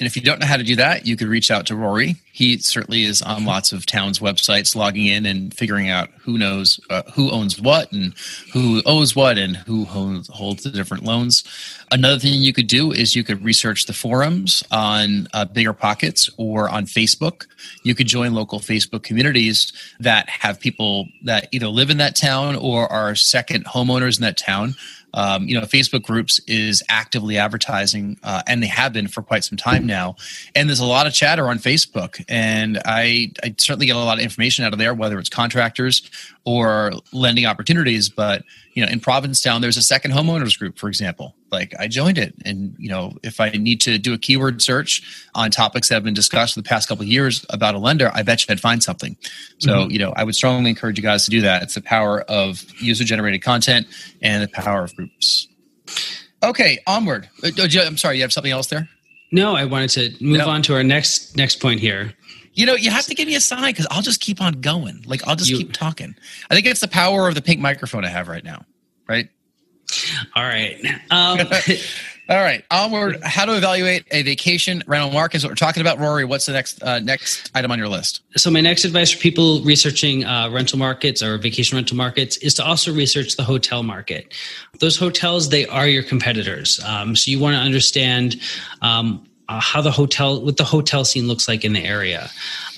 And 0.00 0.06
if 0.06 0.14
you 0.14 0.22
don't 0.22 0.38
know 0.38 0.46
how 0.46 0.56
to 0.56 0.62
do 0.62 0.76
that, 0.76 1.06
you 1.06 1.16
could 1.16 1.26
reach 1.26 1.50
out 1.50 1.66
to 1.66 1.76
Rory. 1.76 2.16
He 2.32 2.56
certainly 2.58 3.02
is 3.02 3.20
on 3.20 3.44
lots 3.44 3.72
of 3.72 3.84
towns' 3.84 4.20
websites, 4.20 4.76
logging 4.76 5.06
in 5.06 5.26
and 5.26 5.52
figuring 5.52 5.88
out 5.88 6.08
who 6.20 6.38
knows 6.38 6.78
uh, 6.88 7.02
who 7.14 7.32
owns 7.32 7.60
what 7.60 7.90
and 7.90 8.14
who 8.52 8.80
owes 8.86 9.16
what 9.16 9.38
and 9.38 9.56
who 9.56 9.84
holds, 9.84 10.28
holds 10.28 10.62
the 10.62 10.70
different 10.70 11.02
loans. 11.02 11.42
Another 11.90 12.18
thing 12.18 12.40
you 12.40 12.52
could 12.52 12.68
do 12.68 12.92
is 12.92 13.16
you 13.16 13.24
could 13.24 13.42
research 13.42 13.86
the 13.86 13.92
forums 13.92 14.62
on 14.70 15.26
uh, 15.34 15.46
Bigger 15.46 15.72
Pockets 15.72 16.30
or 16.36 16.68
on 16.68 16.84
Facebook. 16.84 17.46
You 17.82 17.96
could 17.96 18.06
join 18.06 18.34
local 18.34 18.60
Facebook 18.60 19.02
communities 19.02 19.72
that 19.98 20.28
have 20.28 20.60
people 20.60 21.08
that 21.24 21.48
either 21.50 21.66
live 21.66 21.90
in 21.90 21.96
that 21.96 22.14
town 22.14 22.54
or 22.54 22.90
are 22.92 23.16
second 23.16 23.64
homeowners 23.64 24.18
in 24.18 24.22
that 24.22 24.36
town 24.36 24.74
um, 25.14 25.46
you 25.48 25.58
know, 25.58 25.66
Facebook 25.66 26.02
groups 26.02 26.40
is 26.46 26.82
actively 26.88 27.38
advertising, 27.38 28.18
uh, 28.22 28.42
and 28.46 28.62
they 28.62 28.66
have 28.66 28.92
been 28.92 29.08
for 29.08 29.22
quite 29.22 29.44
some 29.44 29.56
time 29.56 29.86
now. 29.86 30.16
And 30.54 30.68
there's 30.68 30.80
a 30.80 30.86
lot 30.86 31.06
of 31.06 31.12
chatter 31.12 31.48
on 31.48 31.58
Facebook, 31.58 32.24
and 32.28 32.80
I, 32.84 33.32
I 33.42 33.54
certainly 33.58 33.86
get 33.86 33.96
a 33.96 33.98
lot 33.98 34.18
of 34.18 34.24
information 34.24 34.64
out 34.64 34.72
of 34.72 34.78
there, 34.78 34.94
whether 34.94 35.18
it's 35.18 35.28
contractors 35.28 36.08
or 36.48 36.92
lending 37.12 37.44
opportunities. 37.44 38.08
But 38.08 38.42
you 38.72 38.82
know, 38.82 38.90
in 38.90 39.00
Provincetown, 39.00 39.60
there's 39.60 39.76
a 39.76 39.82
second 39.82 40.12
homeowners 40.12 40.58
group, 40.58 40.78
for 40.78 40.88
example. 40.88 41.34
Like 41.52 41.74
I 41.78 41.88
joined 41.88 42.16
it, 42.16 42.34
and 42.46 42.74
you 42.78 42.88
know, 42.88 43.18
if 43.22 43.38
I 43.38 43.50
need 43.50 43.82
to 43.82 43.98
do 43.98 44.14
a 44.14 44.18
keyword 44.18 44.62
search 44.62 45.28
on 45.34 45.50
topics 45.50 45.90
that 45.90 45.96
have 45.96 46.04
been 46.04 46.14
discussed 46.14 46.54
for 46.54 46.60
the 46.60 46.68
past 46.68 46.88
couple 46.88 47.02
of 47.02 47.08
years 47.08 47.44
about 47.50 47.74
a 47.74 47.78
lender, 47.78 48.10
I 48.14 48.22
bet 48.22 48.48
you 48.48 48.52
I'd 48.52 48.60
find 48.60 48.82
something. 48.82 49.14
So 49.58 49.72
mm-hmm. 49.72 49.90
you 49.90 49.98
know, 49.98 50.14
I 50.16 50.24
would 50.24 50.34
strongly 50.34 50.70
encourage 50.70 50.96
you 50.96 51.02
guys 51.02 51.26
to 51.26 51.30
do 51.30 51.42
that. 51.42 51.62
It's 51.62 51.74
the 51.74 51.82
power 51.82 52.22
of 52.22 52.64
user 52.80 53.04
generated 53.04 53.42
content 53.42 53.86
and 54.22 54.42
the 54.42 54.48
power 54.48 54.84
of 54.84 54.96
groups. 54.96 55.48
Okay, 56.42 56.78
onward. 56.86 57.28
Uh, 57.44 57.50
I'm 57.58 57.98
sorry, 57.98 58.16
you 58.16 58.22
have 58.22 58.32
something 58.32 58.52
else 58.52 58.68
there? 58.68 58.88
No, 59.32 59.54
I 59.54 59.66
wanted 59.66 59.90
to 59.90 60.24
move 60.24 60.38
no. 60.38 60.48
on 60.48 60.62
to 60.62 60.74
our 60.74 60.82
next 60.82 61.36
next 61.36 61.60
point 61.60 61.80
here. 61.80 62.14
You 62.58 62.66
know, 62.66 62.74
you 62.74 62.90
have 62.90 63.06
to 63.06 63.14
give 63.14 63.28
me 63.28 63.36
a 63.36 63.40
sign 63.40 63.70
because 63.70 63.86
I'll 63.88 64.02
just 64.02 64.20
keep 64.20 64.40
on 64.42 64.54
going. 64.60 65.04
Like 65.06 65.26
I'll 65.28 65.36
just 65.36 65.48
You- 65.48 65.58
keep 65.58 65.72
talking. 65.72 66.16
I 66.50 66.54
think 66.54 66.66
it's 66.66 66.80
the 66.80 66.88
power 66.88 67.28
of 67.28 67.36
the 67.36 67.40
pink 67.42 67.60
microphone 67.60 68.04
I 68.04 68.08
have 68.08 68.26
right 68.26 68.42
now. 68.42 68.64
Right. 69.08 69.28
All 70.34 70.42
right. 70.42 70.76
Um, 71.10 71.38
All 72.28 72.36
right. 72.36 72.62
Onward. 72.70 73.22
How 73.22 73.46
to 73.46 73.56
evaluate 73.56 74.04
a 74.10 74.22
vacation 74.22 74.82
rental 74.86 75.10
market 75.10 75.38
is 75.38 75.44
what 75.44 75.50
we're 75.50 75.54
talking 75.54 75.80
about. 75.80 75.98
Rory, 75.98 76.26
what's 76.26 76.44
the 76.44 76.52
next 76.52 76.82
uh, 76.82 76.98
next 76.98 77.50
item 77.54 77.70
on 77.70 77.78
your 77.78 77.88
list? 77.88 78.20
so 78.36 78.50
my 78.50 78.60
next 78.60 78.84
advice 78.84 79.10
for 79.12 79.18
people 79.18 79.62
researching 79.62 80.24
uh, 80.24 80.50
rental 80.50 80.78
markets 80.78 81.22
or 81.22 81.38
vacation 81.38 81.76
rental 81.76 81.96
markets 81.96 82.36
is 82.38 82.52
to 82.54 82.64
also 82.64 82.92
research 82.92 83.36
the 83.36 83.42
hotel 83.42 83.82
market 83.82 84.34
those 84.80 84.96
hotels 84.98 85.48
they 85.48 85.64
are 85.66 85.88
your 85.88 86.02
competitors 86.02 86.78
um, 86.84 87.16
so 87.16 87.30
you 87.30 87.38
want 87.40 87.54
to 87.54 87.58
understand 87.60 88.36
um, 88.82 89.26
uh, 89.48 89.60
how 89.60 89.80
the 89.80 89.90
hotel 89.90 90.40
what 90.40 90.56
the 90.56 90.64
hotel 90.64 91.04
scene 91.04 91.26
looks 91.26 91.48
like 91.48 91.64
in 91.64 91.72
the 91.72 91.84
area. 91.84 92.30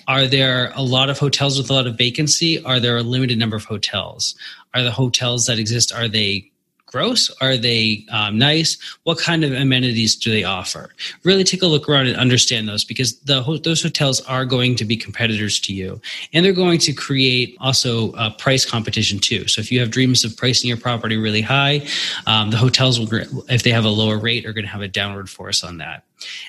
Are 0.09 0.27
there 0.27 0.73
a 0.75 0.83
lot 0.83 1.09
of 1.09 1.19
hotels 1.19 1.57
with 1.59 1.71
a 1.71 1.73
lot 1.73 1.87
of 1.87 1.97
vacancy? 1.97 2.63
Are 2.65 2.81
there 2.81 2.97
a 2.97 3.03
limited 3.03 3.39
number 3.39 3.57
of 3.57 3.65
hotels? 3.65 4.35
Are 4.75 4.83
the 4.83 4.91
hotels 4.91 5.47
that 5.47 5.59
exist 5.59 5.93
are 5.93 6.09
they 6.09 6.50
gross? 6.91 7.31
Are 7.41 7.57
they 7.57 8.05
um, 8.11 8.39
nice? 8.39 8.77
What 9.05 9.19
kind 9.19 9.45
of 9.45 9.53
amenities 9.53 10.17
do 10.17 10.31
they 10.31 10.45
offer? 10.45 10.91
Really 11.23 11.45
take 11.45 11.63
a 11.63 11.67
look 11.67 11.89
around 11.89 12.09
and 12.09 12.17
understand 12.17 12.69
those 12.69 12.85
because 12.85 13.19
the 13.21 13.43
ho- 13.43 13.59
those 13.59 13.83
hotels 13.83 14.21
are 14.23 14.45
going 14.45 14.75
to 14.77 14.85
be 14.85 14.97
competitors 14.97 15.61
to 15.61 15.73
you, 15.73 16.01
and 16.33 16.45
they're 16.45 16.53
going 16.53 16.79
to 16.81 16.93
create 16.93 17.57
also 17.61 18.13
uh, 18.13 18.31
price 18.31 18.65
competition 18.65 19.19
too. 19.19 19.47
So 19.47 19.61
if 19.61 19.71
you 19.71 19.79
have 19.81 19.91
dreams 19.91 20.25
of 20.25 20.37
pricing 20.37 20.69
your 20.69 20.77
property 20.77 21.17
really 21.17 21.43
high, 21.43 21.87
um, 22.27 22.51
the 22.51 22.57
hotels 22.57 22.99
will, 22.99 23.09
if 23.49 23.63
they 23.63 23.71
have 23.71 23.85
a 23.85 23.89
lower 23.89 24.19
rate, 24.19 24.45
are 24.47 24.53
going 24.53 24.67
to 24.67 24.71
have 24.71 24.83
a 24.83 24.89
downward 24.89 25.31
force 25.31 25.63
on 25.63 25.79
that, 25.79 26.05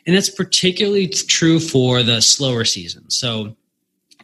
and 0.05 0.15
that's 0.15 0.29
particularly 0.29 1.07
true 1.07 1.60
for 1.60 2.03
the 2.03 2.21
slower 2.21 2.65
season. 2.65 3.10
So 3.10 3.55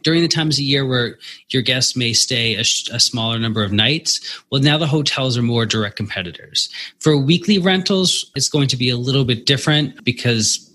during 0.02 0.22
the 0.22 0.28
times 0.28 0.58
of 0.58 0.64
year 0.64 0.86
where 0.86 1.18
your 1.50 1.62
guests 1.62 1.96
may 1.96 2.12
stay 2.12 2.54
a, 2.54 2.64
sh- 2.64 2.88
a, 2.92 3.00
smaller 3.00 3.38
number 3.38 3.62
of 3.64 3.72
nights, 3.72 4.42
well, 4.50 4.60
now 4.60 4.76
the 4.76 4.86
hotels 4.86 5.36
are 5.38 5.42
more 5.42 5.66
direct 5.66 5.96
competitors. 5.96 6.68
For 7.00 7.16
weekly 7.16 7.58
rentals, 7.58 8.30
it's 8.34 8.48
going 8.48 8.68
to 8.68 8.76
be 8.76 8.90
a 8.90 8.96
little 8.96 9.24
bit 9.24 9.46
different 9.46 10.04
because 10.04 10.67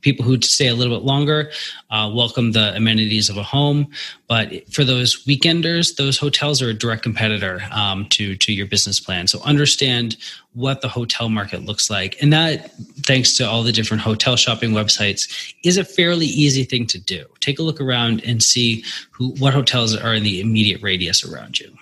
people 0.00 0.24
who 0.24 0.40
stay 0.40 0.68
a 0.68 0.74
little 0.74 0.96
bit 0.96 1.04
longer 1.04 1.50
uh, 1.90 2.10
welcome 2.12 2.52
the 2.52 2.74
amenities 2.74 3.28
of 3.28 3.36
a 3.36 3.42
home. 3.42 3.88
But 4.26 4.72
for 4.72 4.84
those 4.84 5.24
weekenders, 5.24 5.96
those 5.96 6.18
hotels 6.18 6.60
are 6.60 6.70
a 6.70 6.74
direct 6.74 7.02
competitor 7.02 7.62
um, 7.72 8.06
to 8.10 8.36
to 8.36 8.52
your 8.52 8.66
business 8.66 9.00
plan. 9.00 9.26
So 9.26 9.40
understand 9.42 10.16
what 10.52 10.80
the 10.80 10.88
hotel 10.88 11.28
market 11.28 11.64
looks 11.64 11.88
like, 11.88 12.20
and 12.20 12.32
that, 12.32 12.70
thanks 13.06 13.36
to 13.36 13.48
all 13.48 13.62
the 13.62 13.72
different 13.72 14.02
hotel 14.02 14.36
shopping 14.36 14.72
websites, 14.72 15.54
is 15.64 15.78
a 15.78 15.84
fairly 15.84 16.26
easy 16.26 16.64
thing 16.64 16.86
to 16.88 16.98
do. 16.98 17.24
Take 17.40 17.58
a 17.58 17.62
look 17.62 17.80
around 17.80 18.22
and 18.24 18.42
see 18.42 18.84
who 19.10 19.30
what 19.38 19.54
hotels 19.54 19.96
are 19.96 20.14
in 20.14 20.22
the 20.22 20.40
immediate 20.40 20.82
radius 20.82 21.24
around 21.24 21.58
you. 21.58 21.72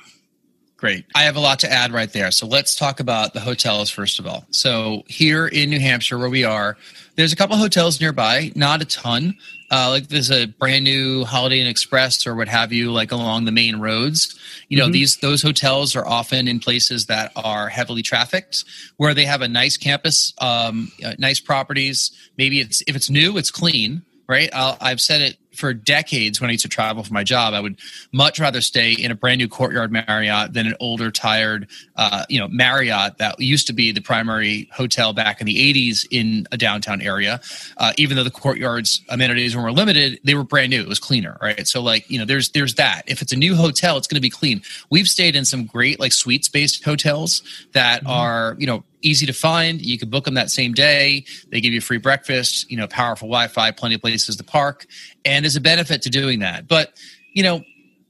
Great. 0.77 1.07
I 1.15 1.23
have 1.23 1.37
a 1.37 1.41
lot 1.41 1.59
to 1.61 1.73
add 1.73 1.93
right 1.93 2.13
there. 2.13 2.31
So 2.31 2.47
let's 2.47 2.77
talk 2.77 3.01
about 3.01 3.33
the 3.33 3.41
hotels 3.41 3.89
first 3.89 4.19
of 4.19 4.27
all. 4.27 4.45
So 4.51 5.05
here 5.07 5.47
in 5.47 5.71
New 5.71 5.81
Hampshire, 5.81 6.19
where 6.19 6.29
we 6.29 6.45
are, 6.45 6.77
there's 7.17 7.33
a 7.33 7.37
couple 7.37 7.57
hotels 7.57 8.01
nearby, 8.01 8.53
not 8.55 8.83
a 8.83 8.85
ton. 8.85 9.37
Uh, 9.71 9.91
like 9.91 10.09
there's 10.09 10.31
a 10.31 10.47
brand 10.47 10.85
new 10.85 11.25
Holiday 11.25 11.61
Inn 11.61 11.67
Express 11.67 12.25
or 12.27 12.37
what 12.37 12.47
have 12.47 12.73
you, 12.73 12.93
like 12.93 13.11
along 13.11 13.47
the 13.47 13.53
main 13.53 13.77
roads. 13.77 14.39
You 14.69 14.79
know, 14.79 14.87
Mhm. 14.89 14.93
these 14.93 15.17
those 15.17 15.43
hotels 15.43 15.97
are 15.97 16.07
often 16.07 16.47
in 16.47 16.61
places 16.61 17.07
that 17.07 17.33
are 17.35 17.69
heavily 17.69 18.03
trafficked, 18.03 18.65
where 18.97 19.13
they 19.13 19.25
have 19.25 19.43
a 19.43 19.49
nice 19.49 19.77
campus, 19.77 20.33
um, 20.39 20.93
uh, 21.05 21.15
nice 21.19 21.41
properties. 21.41 22.13
Maybe 22.39 22.61
it's 22.61 22.83
if 22.87 22.95
it's 22.95 23.11
new, 23.11 23.37
it's 23.39 23.51
clean, 23.51 24.03
right? 24.29 24.49
I'll, 24.53 24.77
I've 24.81 25.01
said 25.01 25.21
it 25.23 25.37
for 25.57 25.73
decades 25.73 26.41
when 26.41 26.51
I 26.51 26.53
used 26.53 26.63
to 26.63 26.69
travel 26.69 27.03
for 27.03 27.13
my 27.13 27.25
job. 27.25 27.55
I 27.55 27.61
would 27.61 27.79
much 28.13 28.39
rather 28.39 28.61
stay 28.61 28.93
in 28.93 29.11
a 29.11 29.15
brand 29.15 29.39
new 29.39 29.49
courtyard 29.49 29.91
Marriott 29.93 30.53
than 30.53 30.67
an 30.67 30.75
older, 30.81 31.11
tired, 31.11 31.69
uh, 31.97 32.25
you 32.29 32.39
know, 32.39 32.49
Marriott 32.49 33.19
that 33.19 33.41
used 33.41 33.67
to 33.69 33.73
be 33.73 33.93
the 33.93 34.01
primary 34.01 34.69
hotel 34.73 35.13
back 35.13 35.41
in 35.41 35.47
the 35.47 35.57
'80s 35.57 36.07
in 36.11 36.47
a 36.53 36.57
downtown 36.57 37.01
area. 37.01 37.41
Uh, 37.77 37.93
even 37.97 38.17
though 38.17 38.25
the 38.25 38.31
courtyard's 38.31 39.03
amenities 39.09 39.55
were 39.55 39.63
more 39.63 39.73
limited, 39.73 40.21
they 40.25 40.35
were 40.35 40.45
brand 40.45 40.71
new. 40.71 40.81
It 40.81 40.89
was 40.89 40.99
cleaner, 40.99 41.39
right? 41.41 41.67
So, 41.67 41.83
like, 41.83 42.09
you 42.11 42.19
know, 42.19 42.25
there's 42.25 42.51
there's 42.51 42.75
that. 42.75 43.03
If 43.07 43.23
it's 43.23 43.33
a 43.33 43.37
new 43.37 43.55
hotel, 43.55 43.97
it's 43.97 44.07
going 44.07 44.17
to 44.17 44.21
be 44.21 44.31
clean. 44.31 44.63
We've 44.91 45.09
stayed 45.09 45.37
in 45.37 45.45
some 45.45 45.65
great 45.65 45.99
like 46.01 46.13
suites 46.13 46.49
based 46.49 46.85
hotels 46.85 47.43
that 47.73 48.01
mm-hmm. 48.01 48.11
are, 48.11 48.57
you 48.59 48.67
know, 48.67 48.85
easy 49.03 49.27
to 49.27 49.33
find. 49.33 49.81
You 49.81 49.99
can 49.99 50.11
book 50.11 50.25
them 50.25 50.35
that 50.35 50.51
same 50.51 50.73
day. 50.73 51.25
They 51.51 51.61
give 51.61 51.73
you 51.73 51.81
free 51.81 51.99
breakfast, 51.99 52.71
you 52.71 52.77
know, 52.77 52.87
powerful 52.89 53.29
Wi-Fi, 53.29 53.71
plenty 53.73 53.95
of 53.95 54.01
places 54.01 54.37
to 54.37 54.45
park, 54.45 54.87
and 55.25 55.46
there's 55.47 55.55
a 55.55 55.61
benefit 55.61 56.03
to 56.03 56.11
doing 56.11 56.41
that. 56.41 56.67
But 56.67 56.93
you 57.33 57.45
know, 57.45 57.63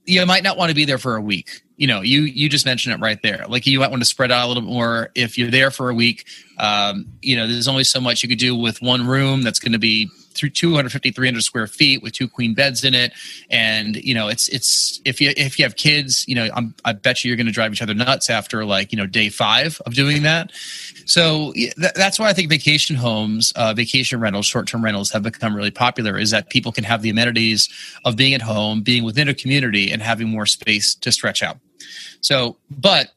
you 0.05 0.25
might 0.25 0.41
not 0.41 0.57
want 0.57 0.69
to 0.69 0.75
be 0.75 0.85
there 0.85 0.97
for 0.97 1.15
a 1.15 1.21
week. 1.21 1.61
You 1.75 1.85
know, 1.85 2.01
you 2.01 2.21
you 2.21 2.49
just 2.49 2.65
mentioned 2.65 2.95
it 2.95 2.99
right 2.99 3.21
there. 3.21 3.45
Like 3.47 3.67
you 3.67 3.79
might 3.79 3.91
want 3.91 4.01
to 4.01 4.05
spread 4.05 4.31
out 4.31 4.45
a 4.45 4.47
little 4.47 4.63
bit 4.63 4.71
more. 4.71 5.11
If 5.13 5.37
you're 5.37 5.51
there 5.51 5.69
for 5.69 5.91
a 5.91 5.93
week, 5.93 6.25
um, 6.57 7.05
you 7.21 7.35
know, 7.35 7.47
there's 7.47 7.67
only 7.67 7.83
so 7.83 8.01
much 8.01 8.23
you 8.23 8.29
could 8.29 8.39
do 8.39 8.55
with 8.55 8.81
one 8.81 9.05
room 9.05 9.43
that's 9.43 9.59
going 9.59 9.73
to 9.73 9.79
be 9.79 10.09
through 10.37 10.51
250 10.51 11.11
300 11.11 11.41
square 11.41 11.67
feet 11.67 12.01
with 12.01 12.13
two 12.13 12.27
queen 12.27 12.53
beds 12.53 12.83
in 12.83 12.93
it. 12.93 13.13
And 13.49 13.95
you 13.97 14.13
know 14.13 14.27
it's 14.27 14.47
it's 14.49 15.01
if 15.05 15.19
you 15.19 15.33
if 15.35 15.57
you 15.59 15.65
have 15.65 15.75
kids 15.75 16.25
you 16.27 16.35
know 16.35 16.49
I'm, 16.53 16.73
i 16.85 16.93
bet 16.93 17.23
you 17.23 17.29
you're 17.29 17.37
going 17.37 17.47
to 17.47 17.51
drive 17.51 17.71
each 17.73 17.81
other 17.81 17.93
nuts 17.93 18.29
after 18.29 18.65
like 18.65 18.91
you 18.91 18.97
know 18.97 19.05
day 19.05 19.29
five 19.29 19.81
of 19.85 19.93
doing 19.93 20.23
that. 20.23 20.51
So 21.05 21.53
th- 21.53 21.73
that's 21.75 22.19
why 22.19 22.29
i 22.29 22.33
think 22.33 22.49
vacation 22.49 22.95
homes 22.95 23.51
uh, 23.55 23.73
vacation 23.73 24.19
rentals 24.19 24.45
short-term 24.45 24.83
rentals 24.83 25.11
have 25.11 25.23
become 25.23 25.55
really 25.55 25.71
popular 25.71 26.17
is 26.17 26.31
that 26.31 26.49
people 26.49 26.71
can 26.71 26.83
have 26.83 27.01
the 27.01 27.09
amenities 27.09 27.69
of 28.05 28.15
being 28.15 28.33
at 28.33 28.41
home 28.41 28.81
being 28.81 29.03
within 29.03 29.27
a 29.27 29.33
community 29.33 29.91
and 29.91 30.01
having 30.01 30.27
more 30.27 30.45
space 30.45 30.95
to 30.95 31.11
stretch 31.11 31.41
out. 31.43 31.57
So 32.21 32.57
but 32.69 33.11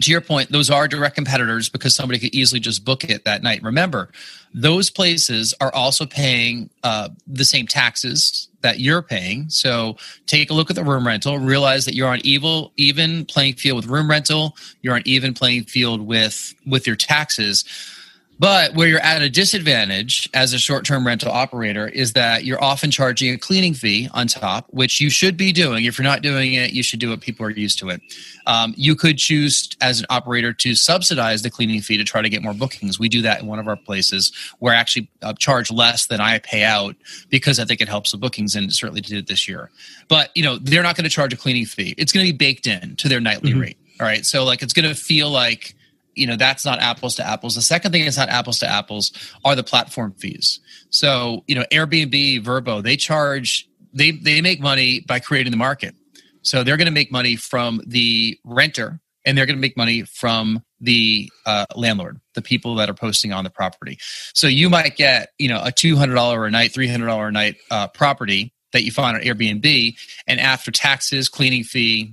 to 0.00 0.10
your 0.10 0.20
point, 0.20 0.52
those 0.52 0.70
are 0.70 0.86
direct 0.88 1.14
competitors 1.14 1.68
because 1.68 1.94
somebody 1.94 2.18
could 2.18 2.34
easily 2.34 2.60
just 2.60 2.84
book 2.84 3.04
it 3.04 3.24
that 3.24 3.42
night. 3.42 3.62
Remember, 3.62 4.10
those 4.52 4.90
places 4.90 5.54
are 5.60 5.74
also 5.74 6.06
paying 6.06 6.70
uh, 6.82 7.08
the 7.26 7.44
same 7.44 7.66
taxes 7.66 8.48
that 8.60 8.80
you're 8.80 9.02
paying. 9.02 9.48
So 9.48 9.96
take 10.26 10.50
a 10.50 10.54
look 10.54 10.70
at 10.70 10.76
the 10.76 10.84
room 10.84 11.06
rental. 11.06 11.38
Realize 11.38 11.84
that 11.84 11.94
you're 11.94 12.08
on 12.08 12.20
evil, 12.24 12.72
even 12.76 13.24
playing 13.24 13.54
field 13.54 13.76
with 13.76 13.86
room 13.86 14.10
rental. 14.10 14.56
You're 14.82 14.94
on 14.94 15.02
even 15.04 15.34
playing 15.34 15.64
field 15.64 16.00
with 16.00 16.54
with 16.66 16.86
your 16.86 16.96
taxes. 16.96 17.64
But 18.38 18.74
where 18.74 18.86
you're 18.86 19.00
at 19.00 19.22
a 19.22 19.30
disadvantage 19.30 20.28
as 20.34 20.52
a 20.52 20.58
short 20.58 20.84
term 20.84 21.06
rental 21.06 21.32
operator 21.32 21.88
is 21.88 22.12
that 22.12 22.44
you're 22.44 22.62
often 22.62 22.90
charging 22.90 23.32
a 23.32 23.38
cleaning 23.38 23.72
fee 23.72 24.10
on 24.12 24.26
top, 24.26 24.66
which 24.70 25.00
you 25.00 25.08
should 25.08 25.38
be 25.38 25.52
doing. 25.52 25.86
If 25.86 25.96
you're 25.96 26.04
not 26.04 26.20
doing 26.20 26.52
it, 26.52 26.72
you 26.72 26.82
should 26.82 27.00
do 27.00 27.12
it. 27.12 27.20
People 27.20 27.46
are 27.46 27.50
used 27.50 27.78
to 27.78 27.88
it. 27.88 28.02
Um, 28.46 28.74
you 28.76 28.94
could 28.94 29.16
choose 29.16 29.70
as 29.80 30.00
an 30.00 30.06
operator 30.10 30.52
to 30.52 30.74
subsidize 30.74 31.42
the 31.42 31.50
cleaning 31.50 31.80
fee 31.80 31.96
to 31.96 32.04
try 32.04 32.20
to 32.20 32.28
get 32.28 32.42
more 32.42 32.52
bookings. 32.52 32.98
We 32.98 33.08
do 33.08 33.22
that 33.22 33.40
in 33.40 33.46
one 33.46 33.58
of 33.58 33.68
our 33.68 33.76
places 33.76 34.32
where 34.58 34.74
I 34.74 34.76
actually 34.76 35.08
uh, 35.22 35.32
charge 35.32 35.70
less 35.70 36.06
than 36.06 36.20
I 36.20 36.38
pay 36.38 36.62
out 36.62 36.94
because 37.30 37.58
I 37.58 37.64
think 37.64 37.80
it 37.80 37.88
helps 37.88 38.12
the 38.12 38.18
bookings 38.18 38.54
and 38.54 38.70
certainly 38.72 39.00
did 39.00 39.16
it 39.16 39.26
this 39.28 39.48
year. 39.48 39.70
But, 40.08 40.30
you 40.34 40.42
know, 40.42 40.58
they're 40.58 40.82
not 40.82 40.94
going 40.94 41.04
to 41.04 41.10
charge 41.10 41.32
a 41.32 41.36
cleaning 41.36 41.64
fee. 41.64 41.94
It's 41.96 42.12
going 42.12 42.26
to 42.26 42.32
be 42.32 42.36
baked 42.36 42.66
in 42.66 42.96
to 42.96 43.08
their 43.08 43.20
nightly 43.20 43.52
mm-hmm. 43.52 43.60
rate. 43.60 43.78
All 43.98 44.06
right. 44.06 44.26
So, 44.26 44.44
like, 44.44 44.62
it's 44.62 44.74
going 44.74 44.88
to 44.88 44.94
feel 44.94 45.30
like, 45.30 45.74
you 46.16 46.26
know 46.26 46.36
that's 46.36 46.64
not 46.64 46.80
apples 46.80 47.14
to 47.16 47.26
apples. 47.26 47.54
The 47.54 47.62
second 47.62 47.92
thing 47.92 48.02
is 48.02 48.16
not 48.16 48.28
apples 48.28 48.58
to 48.60 48.68
apples 48.68 49.12
are 49.44 49.54
the 49.54 49.62
platform 49.62 50.12
fees. 50.12 50.60
So 50.90 51.44
you 51.46 51.54
know 51.54 51.64
airbnb 51.70 52.42
VRBO 52.42 52.82
they 52.82 52.96
charge 52.96 53.68
they 53.92 54.12
they 54.12 54.40
make 54.40 54.60
money 54.60 55.00
by 55.00 55.20
creating 55.20 55.50
the 55.50 55.56
market. 55.56 55.94
So 56.42 56.62
they're 56.62 56.76
going 56.76 56.86
to 56.86 56.92
make 56.92 57.10
money 57.10 57.36
from 57.36 57.80
the 57.86 58.38
renter 58.44 59.00
and 59.24 59.36
they're 59.36 59.46
going 59.46 59.56
to 59.56 59.60
make 59.60 59.76
money 59.76 60.02
from 60.02 60.62
the 60.80 61.30
uh, 61.44 61.66
landlord 61.74 62.20
the 62.34 62.42
people 62.42 62.76
that 62.76 62.88
are 62.88 62.94
posting 62.94 63.32
on 63.32 63.44
the 63.44 63.50
property. 63.50 63.98
So 64.34 64.46
you 64.46 64.70
might 64.70 64.96
get 64.96 65.30
you 65.38 65.48
know 65.48 65.60
a 65.60 65.72
$200 65.72 66.46
a 66.46 66.50
night 66.50 66.72
$300 66.72 67.28
a 67.28 67.32
night 67.32 67.56
uh, 67.70 67.88
property 67.88 68.52
that 68.72 68.84
you 68.84 68.92
find 68.92 69.16
on 69.16 69.22
airbnb 69.22 69.96
and 70.26 70.40
after 70.40 70.70
taxes 70.70 71.28
cleaning 71.28 71.64
fee 71.64 72.12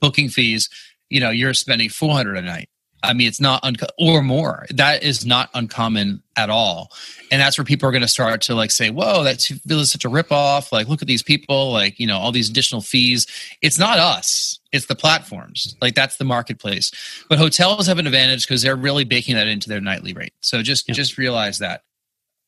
booking 0.00 0.28
fees 0.28 0.68
you 1.08 1.20
know 1.20 1.30
you're 1.30 1.54
spending 1.54 1.88
400 1.88 2.36
a 2.36 2.42
night 2.42 2.68
I 3.02 3.12
mean, 3.12 3.28
it's 3.28 3.40
not 3.40 3.62
un- 3.62 3.76
or 3.98 4.22
more. 4.22 4.66
That 4.70 5.02
is 5.02 5.24
not 5.24 5.50
uncommon 5.54 6.22
at 6.36 6.50
all, 6.50 6.90
and 7.30 7.40
that's 7.40 7.56
where 7.56 7.64
people 7.64 7.88
are 7.88 7.92
going 7.92 8.02
to 8.02 8.08
start 8.08 8.40
to 8.42 8.54
like 8.54 8.70
say, 8.70 8.90
"Whoa, 8.90 9.22
that 9.22 9.40
feels 9.40 9.90
such 9.90 10.04
a 10.04 10.08
ripoff." 10.08 10.72
Like, 10.72 10.88
look 10.88 11.00
at 11.00 11.08
these 11.08 11.22
people, 11.22 11.72
like 11.72 12.00
you 12.00 12.06
know, 12.06 12.18
all 12.18 12.32
these 12.32 12.50
additional 12.50 12.80
fees. 12.80 13.26
It's 13.62 13.78
not 13.78 13.98
us; 13.98 14.58
it's 14.72 14.86
the 14.86 14.96
platforms. 14.96 15.76
Like 15.80 15.94
that's 15.94 16.16
the 16.16 16.24
marketplace. 16.24 16.90
But 17.28 17.38
hotels 17.38 17.86
have 17.86 17.98
an 17.98 18.06
advantage 18.06 18.46
because 18.46 18.62
they're 18.62 18.76
really 18.76 19.04
baking 19.04 19.36
that 19.36 19.46
into 19.46 19.68
their 19.68 19.80
nightly 19.80 20.12
rate. 20.12 20.34
So 20.40 20.62
just 20.62 20.88
yeah. 20.88 20.94
just 20.94 21.18
realize 21.18 21.58
that. 21.58 21.82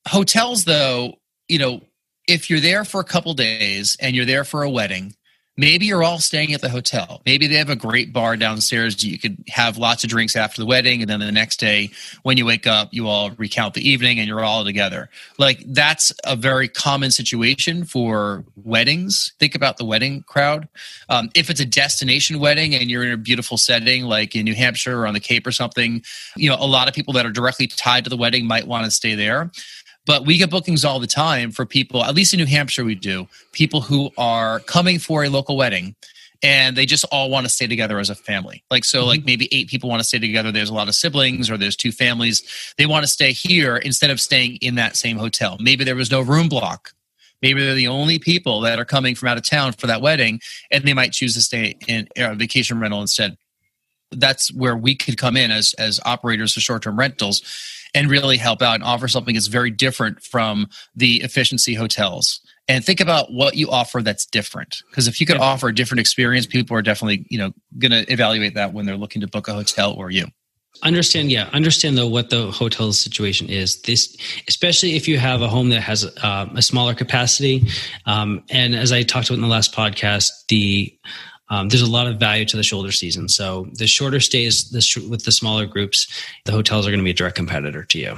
Hotels, 0.08 0.64
though, 0.64 1.18
you 1.48 1.58
know, 1.58 1.82
if 2.26 2.50
you're 2.50 2.60
there 2.60 2.84
for 2.84 3.00
a 3.00 3.04
couple 3.04 3.34
days 3.34 3.96
and 4.00 4.16
you're 4.16 4.24
there 4.24 4.44
for 4.44 4.62
a 4.62 4.70
wedding, 4.70 5.14
Maybe 5.56 5.86
you're 5.86 6.02
all 6.02 6.20
staying 6.20 6.54
at 6.54 6.62
the 6.62 6.70
hotel. 6.70 7.20
Maybe 7.26 7.46
they 7.46 7.56
have 7.56 7.68
a 7.68 7.76
great 7.76 8.12
bar 8.12 8.36
downstairs. 8.36 9.04
You 9.04 9.18
could 9.18 9.44
have 9.48 9.76
lots 9.76 10.04
of 10.04 10.08
drinks 10.08 10.34
after 10.34 10.62
the 10.62 10.66
wedding. 10.66 11.02
And 11.02 11.10
then 11.10 11.20
the 11.20 11.32
next 11.32 11.60
day, 11.60 11.90
when 12.22 12.38
you 12.38 12.46
wake 12.46 12.66
up, 12.66 12.88
you 12.92 13.08
all 13.08 13.32
recount 13.32 13.74
the 13.74 13.86
evening 13.86 14.18
and 14.18 14.26
you're 14.26 14.42
all 14.42 14.64
together. 14.64 15.10
Like 15.38 15.62
that's 15.66 16.12
a 16.24 16.34
very 16.34 16.66
common 16.66 17.10
situation 17.10 17.84
for 17.84 18.44
weddings. 18.64 19.32
Think 19.38 19.54
about 19.54 19.76
the 19.76 19.84
wedding 19.84 20.22
crowd. 20.22 20.66
Um, 21.10 21.30
if 21.34 21.50
it's 21.50 21.60
a 21.60 21.66
destination 21.66 22.38
wedding 22.38 22.74
and 22.74 22.90
you're 22.90 23.04
in 23.04 23.12
a 23.12 23.18
beautiful 23.18 23.58
setting, 23.58 24.04
like 24.04 24.34
in 24.34 24.44
New 24.44 24.54
Hampshire 24.54 24.98
or 24.98 25.06
on 25.06 25.14
the 25.14 25.20
Cape 25.20 25.46
or 25.46 25.52
something, 25.52 26.02
you 26.36 26.48
know, 26.48 26.56
a 26.58 26.66
lot 26.66 26.88
of 26.88 26.94
people 26.94 27.12
that 27.14 27.26
are 27.26 27.32
directly 27.32 27.66
tied 27.66 28.04
to 28.04 28.10
the 28.10 28.16
wedding 28.16 28.46
might 28.46 28.66
want 28.66 28.86
to 28.86 28.90
stay 28.90 29.14
there. 29.14 29.50
But 30.10 30.26
we 30.26 30.38
get 30.38 30.50
bookings 30.50 30.84
all 30.84 30.98
the 30.98 31.06
time 31.06 31.52
for 31.52 31.64
people, 31.64 32.02
at 32.02 32.16
least 32.16 32.34
in 32.34 32.38
New 32.38 32.46
Hampshire, 32.46 32.84
we 32.84 32.96
do, 32.96 33.28
people 33.52 33.80
who 33.80 34.10
are 34.18 34.58
coming 34.58 34.98
for 34.98 35.22
a 35.22 35.28
local 35.28 35.56
wedding 35.56 35.94
and 36.42 36.76
they 36.76 36.84
just 36.84 37.04
all 37.12 37.30
want 37.30 37.46
to 37.46 37.48
stay 37.48 37.68
together 37.68 38.00
as 38.00 38.10
a 38.10 38.16
family. 38.16 38.64
Like, 38.72 38.84
so, 38.84 38.98
mm-hmm. 38.98 39.06
like 39.06 39.24
maybe 39.24 39.48
eight 39.52 39.68
people 39.68 39.88
want 39.88 40.00
to 40.00 40.04
stay 40.04 40.18
together. 40.18 40.50
There's 40.50 40.68
a 40.68 40.74
lot 40.74 40.88
of 40.88 40.96
siblings 40.96 41.48
or 41.48 41.56
there's 41.56 41.76
two 41.76 41.92
families. 41.92 42.42
They 42.76 42.86
want 42.86 43.04
to 43.04 43.06
stay 43.06 43.30
here 43.30 43.76
instead 43.76 44.10
of 44.10 44.20
staying 44.20 44.56
in 44.56 44.74
that 44.74 44.96
same 44.96 45.16
hotel. 45.16 45.56
Maybe 45.60 45.84
there 45.84 45.94
was 45.94 46.10
no 46.10 46.22
room 46.22 46.48
block. 46.48 46.92
Maybe 47.40 47.64
they're 47.64 47.76
the 47.76 47.86
only 47.86 48.18
people 48.18 48.62
that 48.62 48.80
are 48.80 48.84
coming 48.84 49.14
from 49.14 49.28
out 49.28 49.36
of 49.36 49.48
town 49.48 49.74
for 49.74 49.86
that 49.86 50.02
wedding 50.02 50.40
and 50.72 50.82
they 50.82 50.92
might 50.92 51.12
choose 51.12 51.34
to 51.34 51.40
stay 51.40 51.76
in 51.86 52.08
a 52.16 52.34
vacation 52.34 52.80
rental 52.80 53.00
instead. 53.00 53.36
That's 54.12 54.52
where 54.52 54.76
we 54.76 54.94
could 54.94 55.18
come 55.18 55.36
in 55.36 55.50
as, 55.50 55.74
as 55.78 56.00
operators 56.04 56.56
of 56.56 56.62
short 56.62 56.82
term 56.82 56.98
rentals 56.98 57.42
and 57.94 58.08
really 58.08 58.36
help 58.36 58.62
out 58.62 58.74
and 58.74 58.84
offer 58.84 59.08
something 59.08 59.34
that's 59.34 59.48
very 59.48 59.70
different 59.70 60.22
from 60.22 60.68
the 60.94 61.22
efficiency 61.22 61.74
hotels. 61.74 62.40
And 62.68 62.84
think 62.84 63.00
about 63.00 63.32
what 63.32 63.56
you 63.56 63.68
offer 63.68 64.00
that's 64.00 64.24
different. 64.26 64.82
Because 64.90 65.08
if 65.08 65.20
you 65.20 65.26
could 65.26 65.38
offer 65.38 65.68
a 65.68 65.74
different 65.74 66.00
experience 66.00 66.46
people 66.46 66.76
are 66.76 66.82
definitely 66.82 67.26
you 67.28 67.38
know 67.38 67.52
going 67.78 67.90
to 67.90 68.10
evaluate 68.12 68.54
that 68.54 68.72
when 68.72 68.86
they're 68.86 68.96
looking 68.96 69.20
to 69.22 69.26
book 69.26 69.48
a 69.48 69.52
hotel 69.52 69.92
or 69.92 70.10
you. 70.10 70.26
Understand 70.82 71.32
yeah. 71.32 71.50
Understand 71.52 71.98
though 71.98 72.06
what 72.06 72.30
the 72.30 72.50
hotel 72.52 72.92
situation 72.92 73.48
is. 73.48 73.82
This 73.82 74.16
especially 74.46 74.94
if 74.94 75.08
you 75.08 75.18
have 75.18 75.42
a 75.42 75.48
home 75.48 75.70
that 75.70 75.80
has 75.80 76.04
um, 76.22 76.56
a 76.56 76.62
smaller 76.62 76.94
capacity. 76.94 77.66
Um, 78.06 78.44
and 78.50 78.76
as 78.76 78.92
i 78.92 79.02
talked 79.02 79.28
about 79.28 79.36
in 79.36 79.42
the 79.42 79.48
last 79.48 79.74
podcast 79.74 80.30
the 80.48 80.96
um, 81.50 81.68
there's 81.68 81.82
a 81.82 81.90
lot 81.90 82.06
of 82.06 82.18
value 82.18 82.44
to 82.46 82.56
the 82.56 82.62
shoulder 82.62 82.92
season. 82.92 83.28
So 83.28 83.68
the 83.74 83.86
shorter 83.86 84.20
stays 84.20 84.70
the 84.70 84.80
sh- 84.80 84.98
with 84.98 85.24
the 85.24 85.32
smaller 85.32 85.66
groups, 85.66 86.06
the 86.44 86.52
hotels 86.52 86.86
are 86.86 86.90
going 86.90 87.00
to 87.00 87.04
be 87.04 87.10
a 87.10 87.14
direct 87.14 87.36
competitor 87.36 87.84
to 87.84 87.98
you. 87.98 88.16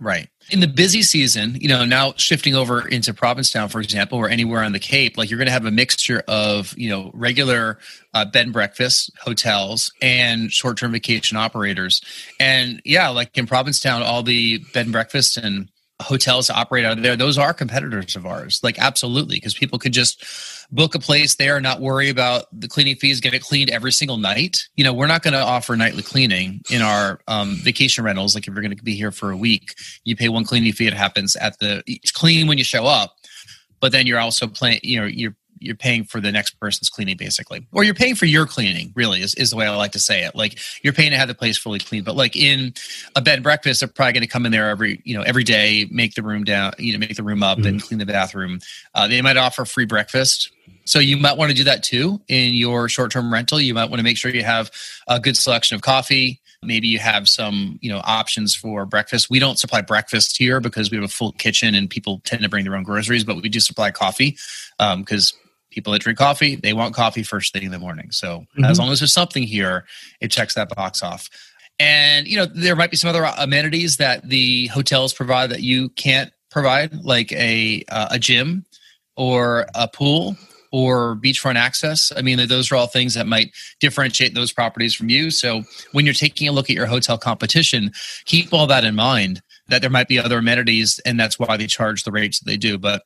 Right. 0.00 0.28
In 0.50 0.60
the 0.60 0.68
busy 0.68 1.02
season, 1.02 1.56
you 1.60 1.68
know, 1.68 1.84
now 1.84 2.14
shifting 2.16 2.54
over 2.54 2.86
into 2.86 3.12
Provincetown, 3.12 3.68
for 3.68 3.80
example, 3.80 4.16
or 4.16 4.28
anywhere 4.28 4.62
on 4.62 4.72
the 4.72 4.78
Cape, 4.78 5.18
like 5.18 5.28
you're 5.28 5.38
going 5.38 5.46
to 5.46 5.52
have 5.52 5.66
a 5.66 5.72
mixture 5.72 6.22
of, 6.28 6.72
you 6.78 6.88
know, 6.88 7.10
regular 7.14 7.78
uh, 8.14 8.24
bed 8.24 8.46
and 8.46 8.52
breakfast 8.52 9.10
hotels 9.20 9.92
and 10.00 10.52
short 10.52 10.78
term 10.78 10.92
vacation 10.92 11.36
operators. 11.36 12.00
And 12.38 12.80
yeah, 12.84 13.08
like 13.08 13.36
in 13.36 13.46
Provincetown, 13.46 14.02
all 14.02 14.22
the 14.22 14.58
bed 14.72 14.86
and 14.86 14.92
breakfast 14.92 15.36
and 15.36 15.68
hotels 16.00 16.48
operate 16.50 16.84
out 16.84 16.96
of 16.96 17.02
there, 17.02 17.16
those 17.16 17.38
are 17.38 17.52
competitors 17.52 18.14
of 18.16 18.26
ours. 18.26 18.60
Like, 18.62 18.78
absolutely, 18.78 19.36
because 19.36 19.54
people 19.54 19.78
could 19.78 19.92
just 19.92 20.24
book 20.70 20.94
a 20.94 20.98
place 20.98 21.36
there, 21.36 21.56
and 21.56 21.62
not 21.62 21.80
worry 21.80 22.08
about 22.08 22.46
the 22.52 22.68
cleaning 22.68 22.96
fees, 22.96 23.20
get 23.20 23.34
it 23.34 23.42
cleaned 23.42 23.70
every 23.70 23.92
single 23.92 24.16
night. 24.16 24.58
You 24.76 24.84
know, 24.84 24.92
we're 24.92 25.06
not 25.06 25.22
going 25.22 25.34
to 25.34 25.40
offer 25.40 25.76
nightly 25.76 26.02
cleaning 26.02 26.60
in 26.70 26.82
our 26.82 27.20
um, 27.26 27.56
vacation 27.62 28.04
rentals. 28.04 28.34
Like 28.34 28.46
if 28.46 28.54
you're 28.54 28.62
going 28.62 28.76
to 28.76 28.82
be 28.82 28.94
here 28.94 29.12
for 29.12 29.30
a 29.30 29.36
week, 29.36 29.74
you 30.04 30.14
pay 30.14 30.28
one 30.28 30.44
cleaning 30.44 30.72
fee. 30.72 30.86
It 30.86 30.92
happens 30.92 31.36
at 31.36 31.58
the 31.58 31.82
it's 31.86 32.12
clean 32.12 32.46
when 32.46 32.58
you 32.58 32.64
show 32.64 32.86
up, 32.86 33.16
but 33.80 33.92
then 33.92 34.06
you're 34.06 34.20
also 34.20 34.46
playing. 34.46 34.80
You 34.82 35.00
know, 35.00 35.06
you're 35.06 35.34
you're 35.60 35.74
paying 35.74 36.04
for 36.04 36.20
the 36.20 36.32
next 36.32 36.58
person's 36.60 36.88
cleaning 36.88 37.16
basically. 37.16 37.66
Or 37.72 37.84
you're 37.84 37.94
paying 37.94 38.14
for 38.14 38.26
your 38.26 38.46
cleaning 38.46 38.92
really 38.94 39.20
is, 39.20 39.34
is 39.34 39.50
the 39.50 39.56
way 39.56 39.66
i 39.66 39.74
like 39.76 39.92
to 39.92 39.98
say 39.98 40.24
it. 40.24 40.34
Like 40.34 40.58
you're 40.82 40.92
paying 40.92 41.10
to 41.10 41.16
have 41.16 41.28
the 41.28 41.34
place 41.34 41.58
fully 41.58 41.78
clean 41.78 42.04
but 42.04 42.16
like 42.16 42.36
in 42.36 42.74
a 43.16 43.20
bed 43.22 43.34
and 43.34 43.42
breakfast 43.42 43.80
they're 43.80 43.88
probably 43.88 44.12
going 44.12 44.22
to 44.22 44.28
come 44.28 44.46
in 44.46 44.52
there 44.52 44.68
every 44.70 45.00
you 45.04 45.16
know 45.16 45.22
every 45.22 45.44
day 45.44 45.86
make 45.90 46.14
the 46.14 46.22
room 46.22 46.44
down 46.44 46.72
you 46.78 46.92
know 46.92 46.98
make 46.98 47.16
the 47.16 47.22
room 47.22 47.42
up 47.42 47.58
mm-hmm. 47.58 47.68
and 47.68 47.82
clean 47.82 47.98
the 47.98 48.06
bathroom. 48.06 48.60
Uh, 48.94 49.08
they 49.08 49.22
might 49.22 49.36
offer 49.36 49.64
free 49.64 49.84
breakfast. 49.84 50.50
So 50.84 50.98
you 50.98 51.16
might 51.16 51.36
want 51.36 51.50
to 51.50 51.56
do 51.56 51.64
that 51.64 51.82
too 51.82 52.20
in 52.28 52.54
your 52.54 52.88
short-term 52.88 53.32
rental. 53.32 53.60
You 53.60 53.74
might 53.74 53.90
want 53.90 53.98
to 53.98 54.04
make 54.04 54.16
sure 54.16 54.30
you 54.30 54.44
have 54.44 54.70
a 55.06 55.20
good 55.20 55.36
selection 55.36 55.74
of 55.74 55.82
coffee. 55.82 56.40
Maybe 56.62 56.88
you 56.88 56.98
have 56.98 57.28
some 57.28 57.78
you 57.80 57.90
know 57.90 58.00
options 58.04 58.54
for 58.54 58.84
breakfast. 58.86 59.30
We 59.30 59.38
don't 59.38 59.58
supply 59.58 59.82
breakfast 59.82 60.36
here 60.36 60.60
because 60.60 60.90
we 60.90 60.96
have 60.96 61.04
a 61.04 61.08
full 61.08 61.32
kitchen 61.32 61.74
and 61.74 61.88
people 61.88 62.20
tend 62.24 62.42
to 62.42 62.48
bring 62.48 62.64
their 62.64 62.74
own 62.74 62.82
groceries 62.82 63.24
but 63.24 63.36
we 63.36 63.48
do 63.48 63.60
supply 63.60 63.90
coffee 63.90 64.36
because 64.78 65.32
um, 65.32 65.47
people 65.70 65.92
that 65.92 66.02
drink 66.02 66.18
coffee 66.18 66.56
they 66.56 66.72
want 66.72 66.94
coffee 66.94 67.22
first 67.22 67.52
thing 67.52 67.62
in 67.62 67.70
the 67.70 67.78
morning 67.78 68.10
so 68.10 68.40
mm-hmm. 68.40 68.64
as 68.64 68.78
long 68.78 68.90
as 68.90 69.00
there's 69.00 69.12
something 69.12 69.42
here 69.42 69.84
it 70.20 70.30
checks 70.30 70.54
that 70.54 70.68
box 70.74 71.02
off 71.02 71.28
and 71.78 72.26
you 72.26 72.36
know 72.36 72.46
there 72.46 72.76
might 72.76 72.90
be 72.90 72.96
some 72.96 73.10
other 73.10 73.30
amenities 73.38 73.96
that 73.98 74.28
the 74.28 74.66
hotels 74.68 75.12
provide 75.12 75.50
that 75.50 75.62
you 75.62 75.88
can't 75.90 76.32
provide 76.50 76.92
like 77.04 77.32
a 77.32 77.84
uh, 77.88 78.08
a 78.10 78.18
gym 78.18 78.64
or 79.16 79.66
a 79.74 79.88
pool 79.88 80.36
or 80.70 81.16
beachfront 81.16 81.56
access. 81.56 82.12
I 82.16 82.22
mean, 82.22 82.46
those 82.46 82.70
are 82.70 82.76
all 82.76 82.86
things 82.86 83.14
that 83.14 83.26
might 83.26 83.52
differentiate 83.80 84.34
those 84.34 84.52
properties 84.52 84.94
from 84.94 85.08
you. 85.08 85.30
So 85.30 85.62
when 85.92 86.04
you're 86.04 86.14
taking 86.14 86.48
a 86.48 86.52
look 86.52 86.68
at 86.68 86.76
your 86.76 86.86
hotel 86.86 87.18
competition, 87.18 87.92
keep 88.26 88.52
all 88.52 88.66
that 88.66 88.84
in 88.84 88.94
mind 88.94 89.40
that 89.68 89.80
there 89.80 89.90
might 89.90 90.08
be 90.08 90.18
other 90.18 90.38
amenities 90.38 91.00
and 91.04 91.18
that's 91.18 91.38
why 91.38 91.56
they 91.56 91.66
charge 91.66 92.04
the 92.04 92.12
rates 92.12 92.40
that 92.40 92.46
they 92.46 92.56
do. 92.56 92.78
But 92.78 93.02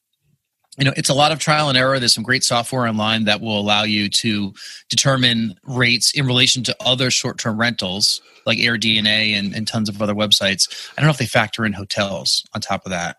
you 0.78 0.84
know 0.84 0.92
it's 0.96 1.08
a 1.08 1.14
lot 1.14 1.32
of 1.32 1.38
trial 1.38 1.68
and 1.68 1.76
error. 1.76 1.98
There's 1.98 2.14
some 2.14 2.24
great 2.24 2.44
software 2.44 2.86
online 2.86 3.24
that 3.24 3.40
will 3.40 3.58
allow 3.58 3.82
you 3.82 4.08
to 4.08 4.52
determine 4.88 5.54
rates 5.64 6.12
in 6.12 6.26
relation 6.26 6.62
to 6.64 6.76
other 6.80 7.10
short-term 7.10 7.58
rentals 7.58 8.20
like 8.46 8.58
AirDNA 8.58 9.32
and, 9.32 9.54
and 9.54 9.68
tons 9.68 9.88
of 9.88 10.00
other 10.00 10.14
websites. 10.14 10.90
I 10.96 11.00
don't 11.00 11.06
know 11.06 11.12
if 11.12 11.18
they 11.18 11.26
factor 11.26 11.64
in 11.64 11.72
hotels 11.72 12.44
on 12.54 12.60
top 12.60 12.84
of 12.86 12.90
that. 12.90 13.16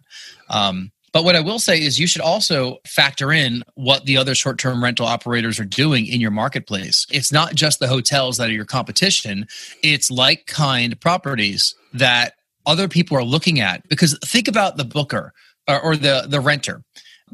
Um, 0.49 0.91
but 1.13 1.23
what 1.23 1.35
i 1.35 1.39
will 1.39 1.59
say 1.59 1.79
is 1.79 1.99
you 1.99 2.07
should 2.07 2.23
also 2.23 2.79
factor 2.87 3.31
in 3.31 3.63
what 3.75 4.05
the 4.05 4.17
other 4.17 4.33
short-term 4.33 4.83
rental 4.83 5.05
operators 5.05 5.59
are 5.59 5.65
doing 5.65 6.07
in 6.07 6.19
your 6.19 6.31
marketplace. 6.31 7.05
It's 7.11 7.31
not 7.31 7.53
just 7.53 7.79
the 7.79 7.87
hotels 7.87 8.37
that 8.37 8.49
are 8.49 8.53
your 8.53 8.65
competition. 8.65 9.45
It's 9.83 10.09
like 10.09 10.47
kind 10.47 10.99
properties 10.99 11.75
that 11.93 12.33
other 12.65 12.87
people 12.87 13.15
are 13.15 13.23
looking 13.23 13.59
at. 13.59 13.87
Because 13.87 14.17
think 14.25 14.47
about 14.47 14.77
the 14.77 14.85
booker 14.85 15.33
or, 15.67 15.79
or 15.79 15.95
the 15.95 16.25
the 16.27 16.39
renter 16.39 16.83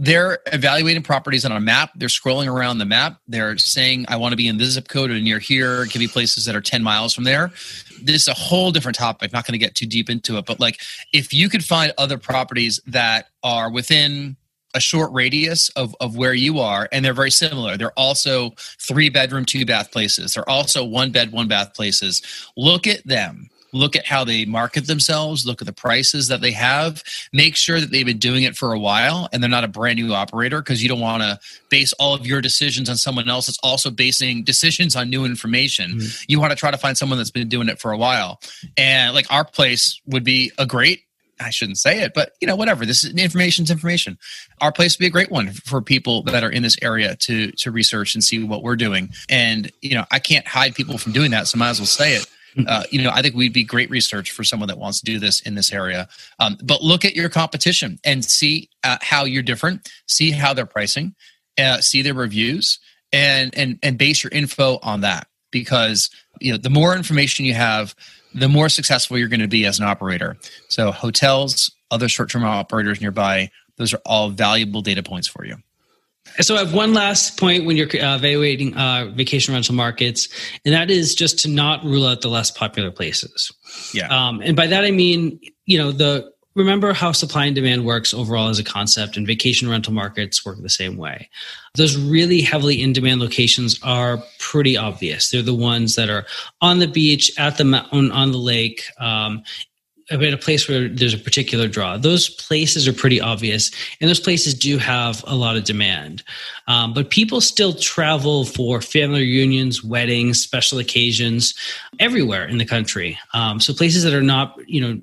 they're 0.02 0.40
evaluating 0.54 1.04
properties 1.04 1.44
on 1.44 1.52
a 1.52 1.60
map. 1.60 1.92
They're 1.94 2.08
scrolling 2.08 2.52
around 2.52 2.78
the 2.78 2.86
map. 2.86 3.20
They're 3.28 3.58
saying, 3.58 4.06
I 4.08 4.16
want 4.16 4.32
to 4.32 4.38
be 4.38 4.48
in 4.48 4.58
this 4.58 4.70
zip 4.70 4.88
code 4.88 5.12
or 5.12 5.20
near 5.20 5.40
here. 5.40 5.84
It 5.84 5.92
could 5.92 6.00
be 6.00 6.08
places 6.08 6.46
that 6.46 6.56
are 6.56 6.62
10 6.62 6.82
miles 6.82 7.14
from 7.14 7.26
there. 7.26 7.52
This 8.02 8.22
is 8.22 8.28
a 8.30 8.34
whole 8.34 8.72
different 8.72 8.98
topic. 8.98 9.34
Not 9.34 9.46
going 9.46 9.60
to 9.60 9.64
get 9.64 9.76
too 9.76 9.86
deep 9.86 10.10
into 10.10 10.38
it. 10.38 10.46
But 10.46 10.58
like, 10.58 10.80
if 11.12 11.34
you 11.34 11.50
could 11.50 11.66
find 11.66 11.92
other 11.98 12.18
properties 12.18 12.80
that 12.88 13.28
are 13.44 13.70
within 13.70 14.38
a 14.74 14.80
short 14.80 15.12
radius 15.12 15.68
of, 15.70 15.94
of 16.00 16.16
where 16.16 16.34
you 16.34 16.60
are, 16.60 16.88
and 16.94 17.04
they're 17.04 17.14
very 17.14 17.32
similar. 17.32 17.76
They're 17.76 17.92
also 17.98 18.52
three 18.80 19.10
bedroom, 19.10 19.44
two 19.44 19.66
bath 19.66 19.92
places. 19.92 20.34
They're 20.34 20.50
also 20.50 20.86
one 20.86 21.12
bed, 21.12 21.34
one 21.34 21.50
bath 21.50 21.74
places. 21.74 22.22
Look 22.56 22.88
at 22.88 23.06
them 23.06 23.50
look 23.74 23.96
at 23.96 24.06
how 24.06 24.24
they 24.24 24.46
market 24.46 24.88
themselves, 24.88 25.46
look 25.46 25.62
at 25.62 25.66
the 25.66 25.74
prices 25.74 26.28
that 26.28 26.42
they 26.42 26.52
have, 26.52 27.04
make 27.34 27.56
sure 27.56 27.80
that 27.80 27.92
they've 27.92 28.06
been 28.06 28.18
doing 28.18 28.44
it 28.44 28.56
for 28.56 28.74
a 28.74 28.80
while 28.80 29.30
and 29.32 29.42
they're 29.42 29.50
not 29.50 29.64
a 29.64 29.68
brand 29.68 30.00
new 30.00 30.14
operator 30.14 30.62
because 30.62 30.82
you 30.82 30.90
don't 30.90 31.00
want 31.00 31.24
to 31.24 31.40
base 31.70 31.94
all 31.94 32.14
of 32.14 32.26
your 32.26 32.42
decisions 32.42 32.90
on 32.90 32.98
someone 32.98 33.30
else 33.30 33.48
that's 33.48 33.60
also 33.64 33.90
basing 33.90 34.44
decisions 34.44 34.96
on 34.96 35.10
new 35.10 35.26
information. 35.26 35.92
Mm-hmm. 35.92 36.24
You 36.28 36.40
want 36.40 36.52
to 36.52 36.56
try 36.56 36.72
to 36.72 36.78
find 36.78 36.98
someone 36.98 37.18
that's 37.18 37.32
been 37.32 37.50
doing 37.50 37.70
it 37.70 37.80
for 37.80 37.92
a 37.92 37.98
while. 37.98 38.40
And 38.78 39.14
like 39.14 39.32
our 39.32 39.46
place 39.46 40.02
would 40.06 40.24
be 40.24 40.52
a 40.58 40.66
great 40.66 41.04
I 41.42 41.52
shouldn't 41.52 41.78
say 41.78 42.02
it, 42.02 42.14
but 42.14 42.34
you 42.42 42.48
know, 42.48 42.58
whatever. 42.58 42.86
This 42.86 43.06
is 43.06 43.14
information's 43.14 43.72
information. 43.72 44.18
Our 44.60 44.74
place 44.74 44.98
would 44.98 45.04
be 45.04 45.08
a 45.08 45.10
great 45.10 45.32
one 45.32 45.52
for 45.52 45.82
people 45.82 46.22
that 46.24 46.44
are 46.44 46.50
in 46.50 46.64
this 46.64 46.76
area 46.82 47.16
to 47.16 47.52
to 47.52 47.72
research 47.72 48.14
and 48.14 48.22
see 48.22 48.44
what 48.44 48.62
we're 48.62 48.76
doing. 48.76 49.12
And 49.30 49.72
you 49.82 49.96
know, 49.96 50.04
I 50.12 50.20
can't 50.20 50.46
hide 50.46 50.76
people 50.76 50.98
from 50.98 51.14
doing 51.14 51.32
that, 51.32 51.48
so 51.48 51.58
might 51.58 51.70
as 51.70 51.80
well 51.80 51.88
say 51.88 52.16
it 52.16 52.28
uh, 52.68 52.84
you 52.92 53.02
know, 53.02 53.12
I 53.14 53.22
think 53.22 53.36
we'd 53.36 53.54
be 53.54 53.64
great 53.64 53.90
research 53.90 54.32
for 54.32 54.44
someone 54.44 54.68
that 54.68 54.78
wants 54.78 55.00
to 55.00 55.06
do 55.06 55.20
this 55.20 55.42
in 55.42 55.56
this 55.56 55.72
area. 55.72 56.08
Um, 56.40 56.58
but 56.64 56.82
look 56.82 57.06
at 57.06 57.16
your 57.16 57.30
competition 57.30 58.00
and 58.04 58.24
see 58.24 58.70
uh, 58.84 58.98
how 59.02 59.26
you're 59.26 59.44
different. 59.44 59.90
See 60.08 60.32
how 60.32 60.54
they're 60.54 60.66
pricing. 60.66 61.16
Uh, 61.58 61.82
see 61.82 62.02
their 62.02 62.14
reviews 62.14 62.80
and 63.12 63.56
and 63.58 63.80
and 63.84 63.98
base 63.98 64.24
your 64.24 64.32
info 64.32 64.80
on 64.82 65.02
that 65.02 65.28
because 65.52 66.10
you 66.40 66.52
know 66.52 66.58
the 66.58 66.70
more 66.70 66.96
information 66.96 67.46
you 67.46 67.54
have, 67.54 67.96
the 68.34 68.50
more 68.50 68.70
successful 68.70 69.18
you're 69.18 69.28
going 69.28 69.40
to 69.40 69.48
be 69.48 69.66
as 69.66 69.80
an 69.80 69.86
operator. 69.86 70.38
So 70.68 70.92
hotels, 70.92 71.72
other 71.92 72.08
short-term 72.08 72.44
operators 72.44 73.02
nearby, 73.02 73.52
those 73.78 73.94
are 73.94 74.02
all 74.06 74.30
valuable 74.30 74.82
data 74.82 75.04
points 75.04 75.28
for 75.28 75.46
you. 75.46 75.58
So 76.42 76.56
I 76.56 76.60
have 76.60 76.74
one 76.74 76.94
last 76.94 77.38
point 77.38 77.66
when 77.66 77.76
you're 77.76 77.88
uh, 77.88 78.16
evaluating 78.16 78.76
uh, 78.76 79.12
vacation 79.14 79.54
rental 79.54 79.76
markets, 79.76 80.30
and 80.66 80.74
that 80.74 80.90
is 80.90 81.16
just 81.16 81.40
to 81.40 81.50
not 81.50 81.84
rule 81.84 82.06
out 82.06 82.22
the 82.22 82.30
less 82.30 82.52
popular 82.52 82.92
places. 82.92 83.52
Yeah. 83.94 84.08
Um, 84.08 84.42
and 84.42 84.56
by 84.56 84.68
that 84.68 84.86
I 84.86 84.92
mean, 84.92 85.40
you 85.66 85.78
know, 85.78 85.92
the 85.92 86.32
remember 86.56 86.94
how 86.94 87.12
supply 87.12 87.46
and 87.46 87.56
demand 87.56 87.86
works 87.86 88.14
overall 88.14 88.50
as 88.50 88.60
a 88.60 88.64
concept, 88.64 89.18
and 89.18 89.26
vacation 89.26 89.70
rental 89.70 89.94
markets 89.94 90.46
work 90.46 90.58
the 90.62 90.70
same 90.70 90.98
way. 90.98 91.30
Those 91.76 91.96
really 91.98 92.42
heavily 92.42 92.82
in 92.82 92.94
demand 92.94 93.22
locations 93.22 93.80
are 93.84 94.22
pretty 94.40 94.76
obvious. 94.76 95.30
They're 95.30 95.42
the 95.42 95.54
ones 95.54 95.96
that 95.96 96.10
are 96.10 96.26
on 96.62 96.80
the 96.80 96.88
beach, 96.88 97.32
at 97.38 97.58
the 97.58 97.66
mountain, 97.66 98.12
on 98.12 98.32
the 98.32 98.38
lake, 98.38 98.84
um, 99.00 99.44
at 100.12 100.34
a 100.34 100.38
place 100.38 100.68
where 100.68 100.88
there's 100.88 101.14
a 101.14 101.18
particular 101.18 101.68
draw. 101.68 101.98
Those 101.98 102.30
places 102.30 102.88
are 102.88 102.94
pretty 102.94 103.22
obvious, 103.22 103.72
and 104.00 104.10
those 104.10 104.20
places 104.20 104.54
do 104.54 104.78
have 104.78 105.24
a 105.28 105.36
lot 105.36 105.56
of 105.56 105.64
demand. 105.64 106.24
Um, 106.68 106.94
but 106.94 107.10
people 107.10 107.42
still 107.42 107.74
travel 107.74 108.46
for 108.46 108.82
family 108.82 109.22
reunions, 109.22 109.84
weddings, 109.84 110.42
special 110.42 110.80
occasions, 110.80 111.54
everywhere 112.00 112.48
in 112.48 112.58
the 112.58 112.66
country. 112.66 113.18
Um, 113.34 113.60
so 113.60 113.74
places 113.74 114.04
that 114.04 114.14
are 114.14 114.24
not, 114.24 114.58
you 114.68 114.82
know, 114.82 115.02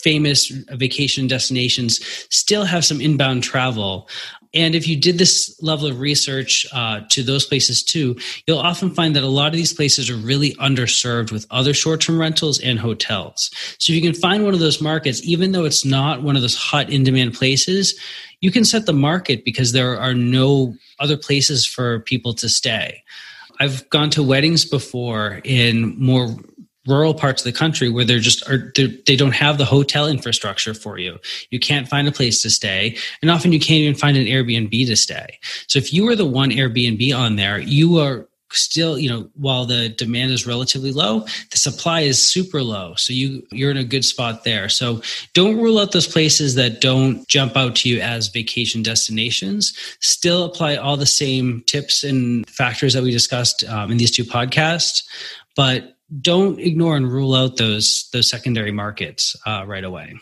famous 0.00 0.48
vacation 0.70 1.26
destinations 1.26 2.00
still 2.30 2.64
have 2.64 2.84
some 2.84 3.00
inbound 3.00 3.42
travel. 3.42 4.08
And 4.54 4.74
if 4.74 4.88
you 4.88 4.96
did 4.96 5.18
this 5.18 5.56
level 5.62 5.86
of 5.86 6.00
research 6.00 6.66
uh, 6.72 7.00
to 7.10 7.22
those 7.22 7.44
places 7.44 7.82
too, 7.82 8.16
you'll 8.46 8.58
often 8.58 8.90
find 8.90 9.14
that 9.16 9.22
a 9.22 9.28
lot 9.28 9.48
of 9.48 9.54
these 9.54 9.72
places 9.72 10.08
are 10.08 10.16
really 10.16 10.54
underserved 10.54 11.32
with 11.32 11.46
other 11.50 11.74
short 11.74 12.00
term 12.00 12.18
rentals 12.18 12.58
and 12.60 12.78
hotels. 12.78 13.50
So 13.78 13.92
if 13.92 13.96
you 13.96 14.02
can 14.02 14.18
find 14.18 14.44
one 14.44 14.54
of 14.54 14.60
those 14.60 14.80
markets, 14.80 15.22
even 15.24 15.52
though 15.52 15.64
it's 15.64 15.84
not 15.84 16.22
one 16.22 16.36
of 16.36 16.42
those 16.42 16.56
hot 16.56 16.90
in 16.90 17.04
demand 17.04 17.34
places, 17.34 17.98
you 18.40 18.50
can 18.50 18.64
set 18.64 18.86
the 18.86 18.92
market 18.92 19.44
because 19.44 19.72
there 19.72 19.98
are 19.98 20.14
no 20.14 20.74
other 20.98 21.16
places 21.16 21.66
for 21.66 22.00
people 22.00 22.34
to 22.34 22.48
stay. 22.48 23.02
I've 23.60 23.88
gone 23.90 24.10
to 24.10 24.22
weddings 24.22 24.64
before 24.64 25.40
in 25.44 25.98
more 25.98 26.36
rural 26.88 27.14
parts 27.14 27.42
of 27.42 27.52
the 27.52 27.58
country 27.58 27.88
where 27.88 28.04
they're 28.04 28.18
just 28.18 28.48
are 28.48 28.72
they 28.74 29.16
don't 29.16 29.34
have 29.34 29.58
the 29.58 29.64
hotel 29.64 30.06
infrastructure 30.06 30.74
for 30.74 30.98
you. 30.98 31.18
You 31.50 31.60
can't 31.60 31.88
find 31.88 32.08
a 32.08 32.12
place 32.12 32.42
to 32.42 32.50
stay, 32.50 32.96
and 33.22 33.30
often 33.30 33.52
you 33.52 33.60
can't 33.60 33.80
even 33.80 33.94
find 33.94 34.16
an 34.16 34.26
Airbnb 34.26 34.86
to 34.86 34.96
stay. 34.96 35.38
So 35.66 35.78
if 35.78 35.92
you 35.92 36.04
were 36.04 36.16
the 36.16 36.26
one 36.26 36.50
Airbnb 36.50 37.16
on 37.16 37.36
there, 37.36 37.58
you 37.58 37.98
are 37.98 38.28
still 38.50 38.98
you 38.98 39.10
know 39.10 39.28
while 39.34 39.66
the 39.66 39.90
demand 39.90 40.30
is 40.30 40.46
relatively 40.46 40.90
low 40.90 41.26
the 41.50 41.58
supply 41.58 42.00
is 42.00 42.22
super 42.22 42.62
low. 42.62 42.94
So 42.94 43.12
you 43.12 43.46
you're 43.52 43.70
in 43.70 43.76
a 43.76 43.84
good 43.84 44.04
spot 44.04 44.44
there. 44.44 44.68
So 44.68 45.02
don't 45.34 45.56
rule 45.56 45.78
out 45.78 45.92
those 45.92 46.06
places 46.06 46.54
that 46.54 46.80
don't 46.80 47.26
jump 47.28 47.56
out 47.56 47.76
to 47.76 47.88
you 47.88 48.00
as 48.00 48.28
vacation 48.28 48.82
destinations. 48.82 49.76
Still 50.00 50.44
apply 50.44 50.76
all 50.76 50.96
the 50.96 51.06
same 51.06 51.62
tips 51.66 52.04
and 52.04 52.48
factors 52.48 52.94
that 52.94 53.02
we 53.02 53.10
discussed 53.10 53.64
um, 53.64 53.90
in 53.90 53.98
these 53.98 54.10
two 54.10 54.24
podcasts. 54.24 55.04
But 55.56 55.97
don't 56.20 56.58
ignore 56.58 56.96
and 56.96 57.10
rule 57.10 57.34
out 57.34 57.56
those 57.56 58.08
those 58.12 58.28
secondary 58.28 58.72
markets 58.72 59.36
uh, 59.46 59.64
right 59.66 59.84
away. 59.84 60.14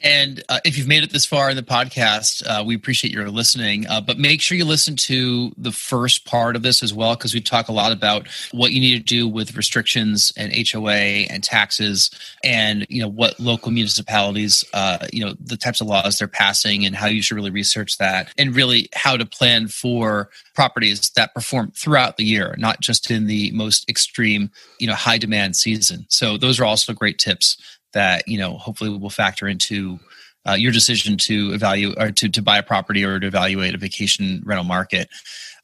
And 0.00 0.44
uh, 0.48 0.60
if 0.64 0.78
you've 0.78 0.86
made 0.86 1.02
it 1.02 1.10
this 1.10 1.26
far 1.26 1.50
in 1.50 1.56
the 1.56 1.62
podcast, 1.62 2.46
uh, 2.46 2.62
we 2.64 2.76
appreciate 2.76 3.12
your 3.12 3.28
listening. 3.30 3.86
Uh, 3.88 4.00
but 4.00 4.16
make 4.16 4.40
sure 4.40 4.56
you 4.56 4.64
listen 4.64 4.94
to 4.96 5.52
the 5.56 5.72
first 5.72 6.24
part 6.24 6.54
of 6.54 6.62
this 6.62 6.82
as 6.84 6.94
well, 6.94 7.16
because 7.16 7.34
we 7.34 7.40
talk 7.40 7.68
a 7.68 7.72
lot 7.72 7.90
about 7.90 8.28
what 8.52 8.70
you 8.70 8.80
need 8.80 8.96
to 8.98 9.04
do 9.04 9.26
with 9.26 9.56
restrictions 9.56 10.32
and 10.36 10.52
HOA 10.52 10.92
and 10.92 11.42
taxes, 11.42 12.10
and 12.44 12.86
you 12.88 13.02
know 13.02 13.08
what 13.08 13.40
local 13.40 13.72
municipalities, 13.72 14.64
uh, 14.72 15.06
you 15.12 15.24
know, 15.24 15.34
the 15.40 15.56
types 15.56 15.80
of 15.80 15.88
laws 15.88 16.18
they're 16.18 16.28
passing, 16.28 16.86
and 16.86 16.94
how 16.94 17.06
you 17.06 17.20
should 17.20 17.34
really 17.34 17.50
research 17.50 17.98
that, 17.98 18.32
and 18.38 18.54
really 18.54 18.88
how 18.94 19.16
to 19.16 19.26
plan 19.26 19.66
for 19.66 20.30
properties 20.54 21.10
that 21.10 21.34
perform 21.34 21.72
throughout 21.72 22.16
the 22.16 22.24
year, 22.24 22.54
not 22.58 22.80
just 22.80 23.10
in 23.10 23.26
the 23.26 23.50
most 23.50 23.88
extreme, 23.90 24.50
you 24.78 24.86
know, 24.86 24.94
high 24.94 25.18
demand 25.18 25.56
season. 25.56 26.06
So 26.08 26.36
those 26.36 26.60
are 26.60 26.64
also 26.64 26.92
great 26.92 27.18
tips 27.18 27.56
that 27.92 28.26
you 28.26 28.38
know 28.38 28.58
hopefully 28.58 28.90
will 28.90 29.10
factor 29.10 29.46
into 29.46 29.98
uh, 30.48 30.54
your 30.54 30.72
decision 30.72 31.16
to 31.16 31.52
evaluate 31.52 31.96
or 31.98 32.10
to, 32.10 32.28
to 32.28 32.42
buy 32.42 32.58
a 32.58 32.62
property 32.62 33.04
or 33.04 33.20
to 33.20 33.26
evaluate 33.26 33.74
a 33.74 33.78
vacation 33.78 34.42
rental 34.44 34.64
market. 34.64 35.08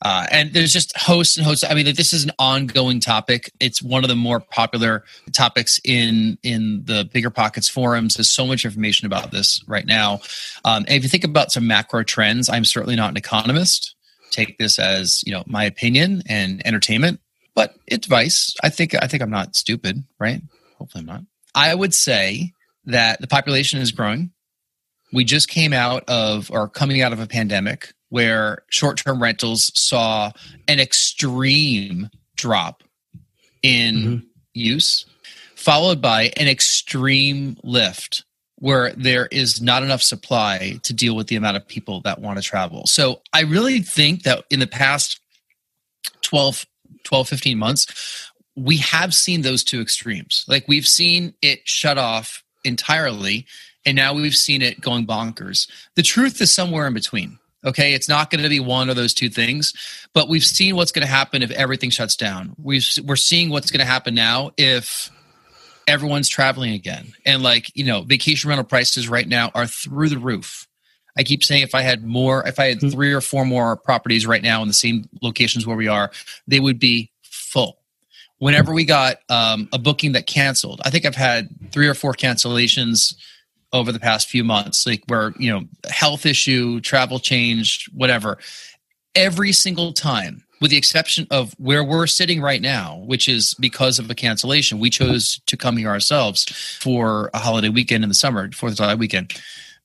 Uh, 0.02 0.26
and 0.30 0.52
there's 0.52 0.72
just 0.72 0.96
hosts 0.98 1.36
and 1.36 1.46
hosts. 1.46 1.64
I 1.64 1.72
mean, 1.72 1.86
this 1.86 2.12
is 2.12 2.24
an 2.24 2.32
ongoing 2.38 3.00
topic. 3.00 3.50
It's 3.58 3.82
one 3.82 4.04
of 4.04 4.08
the 4.08 4.16
more 4.16 4.38
popular 4.38 5.04
topics 5.32 5.80
in 5.82 6.36
in 6.42 6.82
the 6.84 7.08
bigger 7.10 7.30
pockets 7.30 7.68
forums. 7.68 8.14
There's 8.14 8.30
so 8.30 8.46
much 8.46 8.66
information 8.66 9.06
about 9.06 9.30
this 9.30 9.62
right 9.66 9.86
now. 9.86 10.20
Um, 10.64 10.84
and 10.86 10.90
if 10.90 11.04
you 11.04 11.08
think 11.08 11.24
about 11.24 11.52
some 11.52 11.66
macro 11.66 12.02
trends, 12.02 12.50
I'm 12.50 12.66
certainly 12.66 12.96
not 12.96 13.10
an 13.10 13.16
economist. 13.16 13.94
Take 14.30 14.58
this 14.58 14.78
as 14.78 15.22
you 15.24 15.32
know 15.32 15.44
my 15.46 15.64
opinion 15.64 16.22
and 16.28 16.60
entertainment, 16.66 17.20
but 17.54 17.74
advice. 17.90 18.54
I 18.62 18.68
think 18.68 18.94
I 19.00 19.06
think 19.06 19.22
I'm 19.22 19.30
not 19.30 19.56
stupid, 19.56 20.04
right? 20.18 20.42
Hopefully, 20.76 21.00
I'm 21.00 21.06
not. 21.06 21.22
I 21.54 21.74
would 21.74 21.94
say 21.94 22.52
that 22.84 23.20
the 23.20 23.26
population 23.26 23.80
is 23.80 23.92
growing. 23.92 24.30
We 25.12 25.24
just 25.24 25.48
came 25.48 25.72
out 25.72 26.04
of 26.08 26.50
or 26.50 26.68
coming 26.68 27.00
out 27.00 27.12
of 27.12 27.20
a 27.20 27.26
pandemic 27.26 27.92
where 28.08 28.64
short 28.70 28.96
term 28.96 29.22
rentals 29.22 29.70
saw 29.74 30.32
an 30.68 30.80
extreme 30.80 32.10
drop 32.36 32.82
in 33.62 33.94
mm-hmm. 33.96 34.26
use, 34.52 35.06
followed 35.54 36.00
by 36.00 36.32
an 36.36 36.48
extreme 36.48 37.56
lift 37.62 38.24
where 38.56 38.92
there 38.92 39.26
is 39.26 39.60
not 39.60 39.82
enough 39.82 40.02
supply 40.02 40.78
to 40.82 40.92
deal 40.94 41.16
with 41.16 41.26
the 41.26 41.36
amount 41.36 41.56
of 41.56 41.66
people 41.66 42.00
that 42.02 42.20
want 42.20 42.38
to 42.38 42.42
travel. 42.42 42.86
So 42.86 43.20
I 43.32 43.42
really 43.42 43.80
think 43.80 44.22
that 44.22 44.44
in 44.48 44.60
the 44.60 44.66
past 44.66 45.20
12, 46.22 46.64
12 47.04 47.28
15 47.28 47.58
months, 47.58 48.30
we 48.56 48.78
have 48.78 49.14
seen 49.14 49.42
those 49.42 49.64
two 49.64 49.80
extremes. 49.80 50.44
Like 50.48 50.66
we've 50.68 50.86
seen 50.86 51.34
it 51.42 51.60
shut 51.64 51.98
off 51.98 52.42
entirely, 52.64 53.46
and 53.84 53.96
now 53.96 54.14
we've 54.14 54.36
seen 54.36 54.62
it 54.62 54.80
going 54.80 55.06
bonkers. 55.06 55.68
The 55.96 56.02
truth 56.02 56.40
is 56.40 56.54
somewhere 56.54 56.86
in 56.86 56.94
between. 56.94 57.38
Okay, 57.64 57.94
it's 57.94 58.10
not 58.10 58.30
going 58.30 58.42
to 58.42 58.50
be 58.50 58.60
one 58.60 58.90
of 58.90 58.96
those 58.96 59.14
two 59.14 59.30
things, 59.30 59.72
but 60.12 60.28
we've 60.28 60.44
seen 60.44 60.76
what's 60.76 60.92
going 60.92 61.06
to 61.06 61.10
happen 61.10 61.42
if 61.42 61.50
everything 61.52 61.88
shuts 61.88 62.14
down. 62.14 62.54
We've 62.62 62.86
we're 63.04 63.16
seeing 63.16 63.48
what's 63.48 63.70
going 63.70 63.80
to 63.80 63.86
happen 63.86 64.14
now 64.14 64.50
if 64.58 65.10
everyone's 65.86 66.28
traveling 66.28 66.74
again. 66.74 67.12
And 67.24 67.42
like, 67.42 67.74
you 67.74 67.84
know, 67.84 68.02
vacation 68.02 68.48
rental 68.48 68.64
prices 68.64 69.08
right 69.08 69.26
now 69.26 69.50
are 69.54 69.66
through 69.66 70.10
the 70.10 70.18
roof. 70.18 70.68
I 71.16 71.22
keep 71.22 71.44
saying 71.44 71.62
if 71.62 71.74
I 71.74 71.82
had 71.82 72.04
more, 72.04 72.46
if 72.46 72.58
I 72.58 72.66
had 72.66 72.80
hmm. 72.80 72.88
three 72.88 73.12
or 73.12 73.20
four 73.20 73.44
more 73.44 73.76
properties 73.76 74.26
right 74.26 74.42
now 74.42 74.60
in 74.62 74.68
the 74.68 74.74
same 74.74 75.08
locations 75.22 75.66
where 75.66 75.76
we 75.76 75.88
are, 75.88 76.10
they 76.46 76.60
would 76.60 76.78
be 76.78 77.10
full 77.22 77.78
whenever 78.38 78.72
we 78.72 78.84
got 78.84 79.18
um, 79.28 79.68
a 79.72 79.78
booking 79.78 80.12
that 80.12 80.26
canceled, 80.26 80.80
I 80.84 80.90
think 80.90 81.06
I've 81.06 81.14
had 81.14 81.48
three 81.72 81.88
or 81.88 81.94
four 81.94 82.12
cancellations 82.12 83.14
over 83.72 83.90
the 83.90 84.00
past 84.00 84.28
few 84.28 84.44
months, 84.44 84.86
like 84.86 85.02
where, 85.08 85.32
you 85.38 85.50
know, 85.50 85.64
health 85.90 86.26
issue, 86.26 86.80
travel 86.80 87.18
change, 87.18 87.88
whatever. 87.92 88.38
Every 89.14 89.52
single 89.52 89.92
time, 89.92 90.44
with 90.60 90.70
the 90.70 90.76
exception 90.76 91.26
of 91.30 91.54
where 91.58 91.84
we're 91.84 92.06
sitting 92.06 92.40
right 92.40 92.62
now, 92.62 93.02
which 93.06 93.28
is 93.28 93.54
because 93.58 93.98
of 93.98 94.08
a 94.10 94.14
cancellation, 94.14 94.78
we 94.78 94.90
chose 94.90 95.40
to 95.46 95.56
come 95.56 95.76
here 95.76 95.90
ourselves 95.90 96.44
for 96.80 97.30
a 97.34 97.38
holiday 97.38 97.68
weekend 97.68 98.04
in 98.04 98.08
the 98.08 98.14
summer, 98.14 98.50
Fourth 98.52 98.72
of 98.72 98.76
July 98.78 98.94
weekend. 98.94 99.34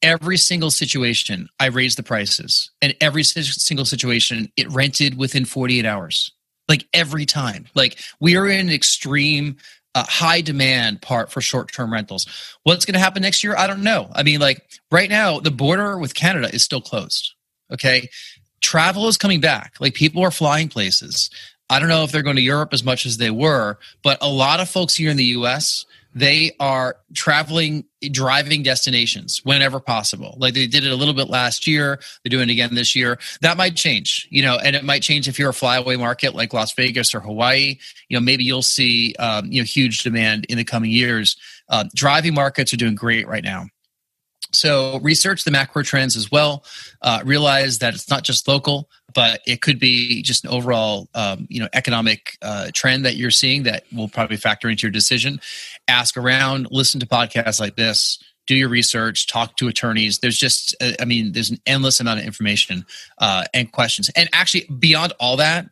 Every 0.02 0.38
single 0.38 0.72
situation, 0.72 1.50
I 1.60 1.66
raised 1.66 1.98
the 1.98 2.04
prices, 2.04 2.72
and 2.82 2.96
every 3.02 3.24
single 3.24 3.86
situation, 3.86 4.50
it 4.56 4.72
rented 4.72 5.18
within 5.18 5.44
48 5.44 5.86
hours 5.86 6.32
like 6.70 6.88
every 6.94 7.26
time. 7.26 7.66
Like 7.76 8.00
we 8.20 8.38
are 8.38 8.48
in 8.48 8.70
an 8.70 8.74
extreme 8.74 9.58
uh, 9.96 10.06
high 10.08 10.42
demand 10.42 11.02
part 11.02 11.32
for 11.32 11.42
short 11.42 11.72
term 11.74 11.92
rentals. 11.92 12.26
What's 12.64 12.86
going 12.86 12.94
to 12.94 13.00
happen 13.00 13.24
next 13.24 13.44
year? 13.44 13.56
I 13.58 13.68
don't 13.68 13.84
know. 13.84 14.10
I 14.14 14.24
mean, 14.24 14.40
like 14.40 14.64
right 14.92 15.10
now, 15.10 15.40
the 15.40 15.52
border 15.52 15.98
with 15.98 16.14
Canada 16.14 16.54
is 16.54 16.64
still 16.64 16.82
closed. 16.82 17.34
Okay. 17.74 18.10
Travel 18.62 19.08
is 19.08 19.18
coming 19.18 19.42
back. 19.42 19.74
Like 19.80 19.96
people 19.96 20.22
are 20.24 20.32
flying 20.32 20.70
places. 20.70 21.30
I 21.70 21.80
don't 21.80 21.90
know 21.90 22.04
if 22.04 22.12
they're 22.12 22.24
going 22.24 22.36
to 22.36 22.42
Europe 22.42 22.74
as 22.74 22.84
much 22.84 23.06
as 23.06 23.18
they 23.18 23.32
were, 23.32 23.78
but 24.04 24.18
a 24.22 24.30
lot 24.30 24.60
of 24.60 24.70
folks 24.70 24.96
here 24.96 25.12
in 25.12 25.18
the 25.18 25.26
US 25.26 25.86
they 26.14 26.52
are 26.60 26.98
traveling 27.14 27.86
driving 28.12 28.64
destinations 28.64 29.42
whenever 29.44 29.80
possible. 29.80 30.36
Like 30.40 30.54
they 30.54 30.66
did 30.66 30.86
it 30.86 30.92
a 30.92 30.96
little 30.96 31.14
bit 31.14 31.30
last 31.30 31.68
year. 31.68 32.00
They're 32.24 32.30
doing 32.30 32.50
it 32.50 32.54
again 32.54 32.74
this 32.74 32.96
year. 32.96 33.20
That 33.42 33.58
might 33.58 33.76
change 33.76 34.28
you 34.32 34.42
know 34.42 34.58
and 34.58 34.76
it 34.76 34.84
might 34.84 35.04
change 35.04 35.28
if 35.28 35.38
you're 35.38 35.50
a 35.50 35.54
flyaway 35.54 35.96
market 35.96 36.36
like 36.36 36.54
las 36.54 36.74
vegas 36.74 37.14
or 37.14 37.20
hawaii. 37.20 37.78
You 38.08 38.18
know 38.18 38.22
maybe 38.22 38.44
you'll 38.44 38.62
see 38.62 39.16
um, 39.20 39.52
you 39.52 39.62
know 39.62 39.66
huge 39.66 40.00
demand 40.00 40.46
in 40.46 40.58
the 40.58 40.64
coming 40.64 40.92
years. 40.92 41.38
Uh, 41.70 41.86
driving 41.94 42.34
markets 42.34 42.74
are 42.74 42.78
doing 42.78 42.96
great 42.96 43.28
right 43.28 43.44
now. 43.44 43.68
So 44.52 45.00
research 45.00 45.44
the 45.44 45.52
macro 45.52 45.84
trends 45.84 46.16
as 46.16 46.32
well. 46.32 46.66
Uh, 47.02 47.22
realize 47.24 47.80
that 47.80 47.94
it's 47.94 48.10
not 48.10 48.24
just 48.24 48.48
local, 48.48 48.90
but 49.14 49.42
it 49.48 49.62
could 49.62 49.80
be 49.80 50.22
just 50.22 50.44
an 50.44 50.52
overall, 50.52 51.08
um, 51.14 51.48
you 51.50 51.60
know, 51.60 51.70
economic 51.74 52.38
uh, 52.42 52.70
trend 52.74 53.06
that 53.06 53.16
you're 53.16 53.32
seeing 53.32 53.64
that 53.64 53.84
will 53.94 54.08
probably 54.08 54.38
factor 54.38 54.70
into 54.70 54.88
your 54.88 54.92
decision. 54.92 55.40
Ask 55.88 56.18
around, 56.18 56.68
listen 56.72 57.00
to 57.00 57.06
podcasts 57.06 57.60
like 57.60 57.76
this, 57.76 58.22
do 58.48 58.56
your 58.56 58.70
research, 58.70 59.28
talk 59.28 59.56
to 59.58 59.68
attorneys. 59.68 60.20
There's 60.20 60.38
just, 60.38 60.76
uh, 60.82 60.94
I 61.00 61.06
mean, 61.06 61.32
there's 61.32 61.50
an 61.50 61.60
endless 61.66 62.00
amount 62.00 62.20
of 62.20 62.26
information 62.26 62.86
uh, 63.18 63.46
and 63.54 63.72
questions. 63.72 64.10
And 64.16 64.30
actually, 64.34 64.68
beyond 64.80 65.14
all 65.20 65.38
that, 65.38 65.70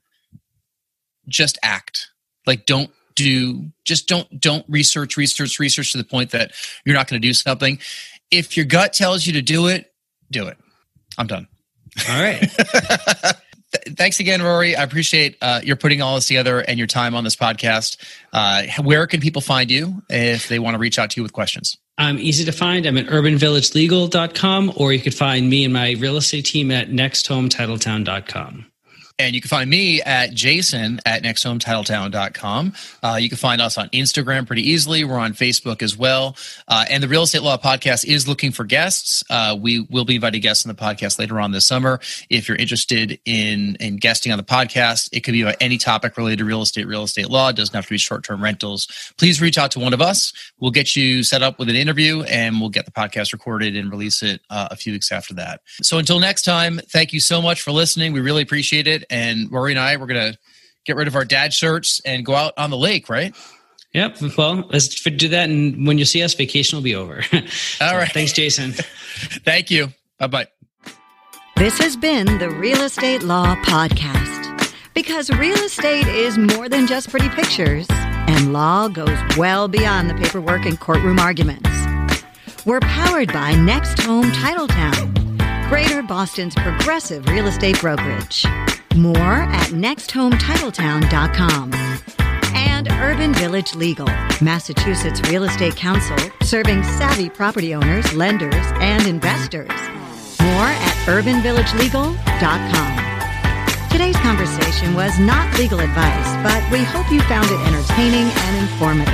just 1.28 1.58
act. 1.64 2.10
Like, 2.46 2.66
don't 2.66 2.92
do, 3.16 3.72
just 3.84 4.08
don't 4.08 4.40
don't 4.40 4.64
research, 4.70 5.18
research, 5.18 5.60
research 5.60 5.92
to 5.92 5.98
the 5.98 6.04
point 6.04 6.32
that 6.32 6.52
you're 6.86 6.96
not 6.96 7.08
going 7.08 7.22
to 7.22 7.28
do 7.28 7.34
something 7.34 7.80
if 8.32 8.58
your 8.58 8.66
gut 8.66 8.94
tells 8.94 9.26
you 9.26 9.34
to 9.34 9.42
do 9.42 9.68
it, 9.68 9.92
do 10.32 10.48
it. 10.48 10.58
I'm 11.18 11.28
done. 11.28 11.48
All 12.10 12.22
right. 12.22 12.40
Thanks 13.98 14.20
again, 14.20 14.42
Rory. 14.42 14.76
I 14.76 14.84
appreciate 14.84 15.38
uh, 15.42 15.60
your 15.64 15.76
putting 15.76 16.02
all 16.02 16.16
this 16.16 16.28
together 16.28 16.60
and 16.60 16.78
your 16.78 16.88
time 16.88 17.16
on 17.16 17.24
this 17.24 17.36
podcast. 17.36 17.98
Uh, 18.32 18.64
where 18.82 19.06
can 19.08 19.20
people 19.20 19.42
find 19.42 19.70
you 19.70 20.02
if 20.10 20.48
they 20.48 20.60
want 20.60 20.76
to 20.76 20.80
reach 20.80 20.98
out 20.98 21.10
to 21.12 21.20
you 21.20 21.24
with 21.24 21.34
questions? 21.34 21.78
I'm 21.98 22.18
easy 22.20 22.46
to 22.46 22.52
find. 22.52 22.86
I'm 22.86 22.98
at 22.98 23.08
urbanvillagelegal.com, 23.08 24.74
or 24.76 24.94
you 24.94 25.00
could 25.00 25.16
find 25.16 25.50
me 25.50 25.66
and 25.66 25.74
my 25.74 25.94
real 25.94 26.18
estate 26.18 26.46
team 26.46 26.72
at 26.72 26.90
nexthometitletown.com. 26.90 28.66
And 29.20 29.34
you 29.34 29.42
can 29.42 29.50
find 29.50 29.68
me 29.68 30.00
at 30.04 30.36
jason 30.36 31.02
at 31.04 31.24
nexthometitletown.com. 31.24 32.74
Uh, 33.02 33.18
you 33.20 33.30
can 33.30 33.38
find 33.40 33.60
us 33.60 33.76
on 33.76 33.90
Instagram 33.90 34.46
pretty 34.46 34.70
easily. 34.70 35.04
We're 35.04 35.18
on 35.18 35.34
Facebook 35.34 35.82
as 35.82 35.98
well. 35.98 36.36
Uh, 36.68 36.86
and 36.88 37.02
the 37.02 37.08
Real 37.08 37.24
Estate 37.24 37.42
Law 37.42 37.58
Podcast 37.58 38.06
is 38.06 38.28
looking 38.28 38.52
for 38.52 38.64
guests. 38.64 39.24
Uh, 39.28 39.58
we 39.60 39.80
will 39.90 40.06
be 40.06 40.16
inviting 40.16 40.42
guests 40.42 40.68
on 40.68 40.70
the 40.70 40.80
podcast 40.80 41.18
later 41.18 41.40
on 41.40 41.52
this 41.52 41.66
summer. 41.66 42.00
If 42.30 42.48
you're 42.48 42.58
interested 42.58 43.20
in, 43.26 43.76
in 43.80 43.98
guesting 43.98 44.32
on 44.32 44.38
the 44.38 44.44
podcast, 44.44 45.10
it 45.12 45.22
could 45.22 45.32
be 45.32 45.42
about 45.42 45.56
any 45.62 45.80
topic 45.80 46.16
related 46.16 46.38
to 46.38 46.46
real 46.46 46.62
estate, 46.62 46.86
real 46.86 47.04
estate 47.04 47.32
law. 47.32 47.50
It 47.50 47.56
doesn't 47.56 47.74
have 47.74 47.86
to 47.86 47.94
be 47.94 47.98
short 47.98 48.24
term 48.24 48.44
rentals. 48.44 49.14
Please 49.18 49.42
reach 49.42 49.58
out 49.58 49.72
to 49.72 49.80
one 49.80 49.96
of 49.96 50.02
us. 50.02 50.32
We'll 50.60 50.70
get 50.70 50.96
you 50.96 51.24
set 51.24 51.42
up 51.42 51.58
with 51.58 51.70
an 51.70 51.76
interview 51.76 52.22
and 52.22 52.60
we'll 52.60 52.70
get 52.70 52.86
the 52.86 52.92
podcast 52.92 53.34
recorded 53.34 53.76
and 53.76 53.90
release 53.90 54.22
it 54.22 54.42
uh, 54.52 54.68
a 54.70 54.76
few 54.76 54.94
weeks 54.94 55.12
after 55.12 55.34
that. 55.34 55.62
So 55.82 55.98
until 55.98 56.20
next 56.20 56.44
time, 56.44 56.80
thank 56.90 57.14
you 57.14 57.20
so 57.20 57.42
much 57.42 57.64
for 57.64 57.72
listening. 57.72 58.14
We 58.14 58.20
really 58.20 58.44
appreciate 58.44 58.86
it 58.86 59.06
and 59.10 59.52
Rory 59.52 59.72
and 59.72 59.80
I 59.80 59.96
we're 59.98 60.08
gonna 60.08 60.38
get 60.86 60.96
rid 60.96 61.08
of 61.08 61.16
our 61.16 61.26
dad 61.26 61.54
shirts 61.54 62.02
and 62.06 62.26
go 62.26 62.36
out 62.36 62.54
on 62.58 62.70
the 62.70 62.78
lake, 62.78 63.10
right? 63.10 63.36
Yep. 63.94 64.38
Well, 64.38 64.68
let's 64.72 64.90
do 65.02 65.30
that, 65.30 65.50
and 65.50 65.88
when 65.88 65.98
you 65.98 66.06
see 66.06 66.22
us, 66.22 66.34
vacation 66.34 66.78
will 66.78 66.84
be 66.84 66.96
over. 66.96 67.24
All 67.82 67.96
right. 67.98 68.12
Thanks, 68.12 68.32
Jason. 68.34 68.72
Thank 69.44 69.72
you. 69.72 69.88
Bye 70.20 70.28
bye. 70.28 70.48
This 71.56 71.80
has 71.80 71.98
been 71.98 72.38
the 72.38 72.50
Real 72.52 72.82
Estate 72.82 73.24
Law 73.24 73.56
Podcast. 73.64 74.38
Because 74.94 75.30
real 75.30 75.58
estate 75.58 76.08
is 76.08 76.40
more 76.40 76.68
than 76.68 76.88
just 76.88 77.10
pretty 77.12 77.30
pictures, 77.30 77.86
and 77.92 78.52
law 78.52 78.88
goes 78.88 79.18
well 79.38 79.68
beyond 79.68 80.10
the 80.10 80.16
paperwork 80.16 80.66
and 80.66 80.80
courtroom 80.80 81.20
arguments. 81.20 81.70
We're 82.66 82.80
powered 82.80 83.32
by 83.32 83.54
Next 83.54 84.00
Home 84.02 84.32
Titletown, 84.32 85.17
Greater 85.70 86.02
Boston's 86.02 86.56
progressive 86.56 87.28
real 87.28 87.46
estate 87.48 87.80
brokerage. 87.82 88.46
More 88.96 89.18
at 89.18 89.72
nexthometitletown.com. 89.72 91.74
And 92.56 92.88
Urban 92.90 93.34
Village 93.34 93.76
Legal, 93.76 94.08
Massachusetts 94.42 95.20
Real 95.30 95.44
Estate 95.44 95.76
Counsel, 95.76 96.16
serving 96.42 96.84
savvy 96.84 97.30
property 97.30 97.76
owners, 97.76 98.14
lenders, 98.14 98.56
and 98.80 99.06
investors. 99.08 99.70
More 100.42 100.70
at 100.70 100.96
urbanvillagelegal.com. 101.06 103.90
Today's 103.90 104.16
conversation 104.18 104.94
was 104.94 105.18
not 105.20 105.54
legal 105.60 105.82
advice, 105.82 106.34
but 106.44 106.64
we 106.72 106.82
hope 106.84 107.12
you 107.12 107.20
found 107.24 107.50
it 107.52 107.60
entertaining 107.68 108.30
and 108.32 108.58
informative. 108.58 109.14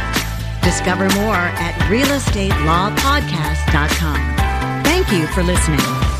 Discover 0.61 1.09
more 1.15 1.33
at 1.35 1.73
realestatelawpodcast.com. 1.89 4.83
Thank 4.83 5.11
you 5.11 5.25
for 5.27 5.41
listening. 5.41 6.12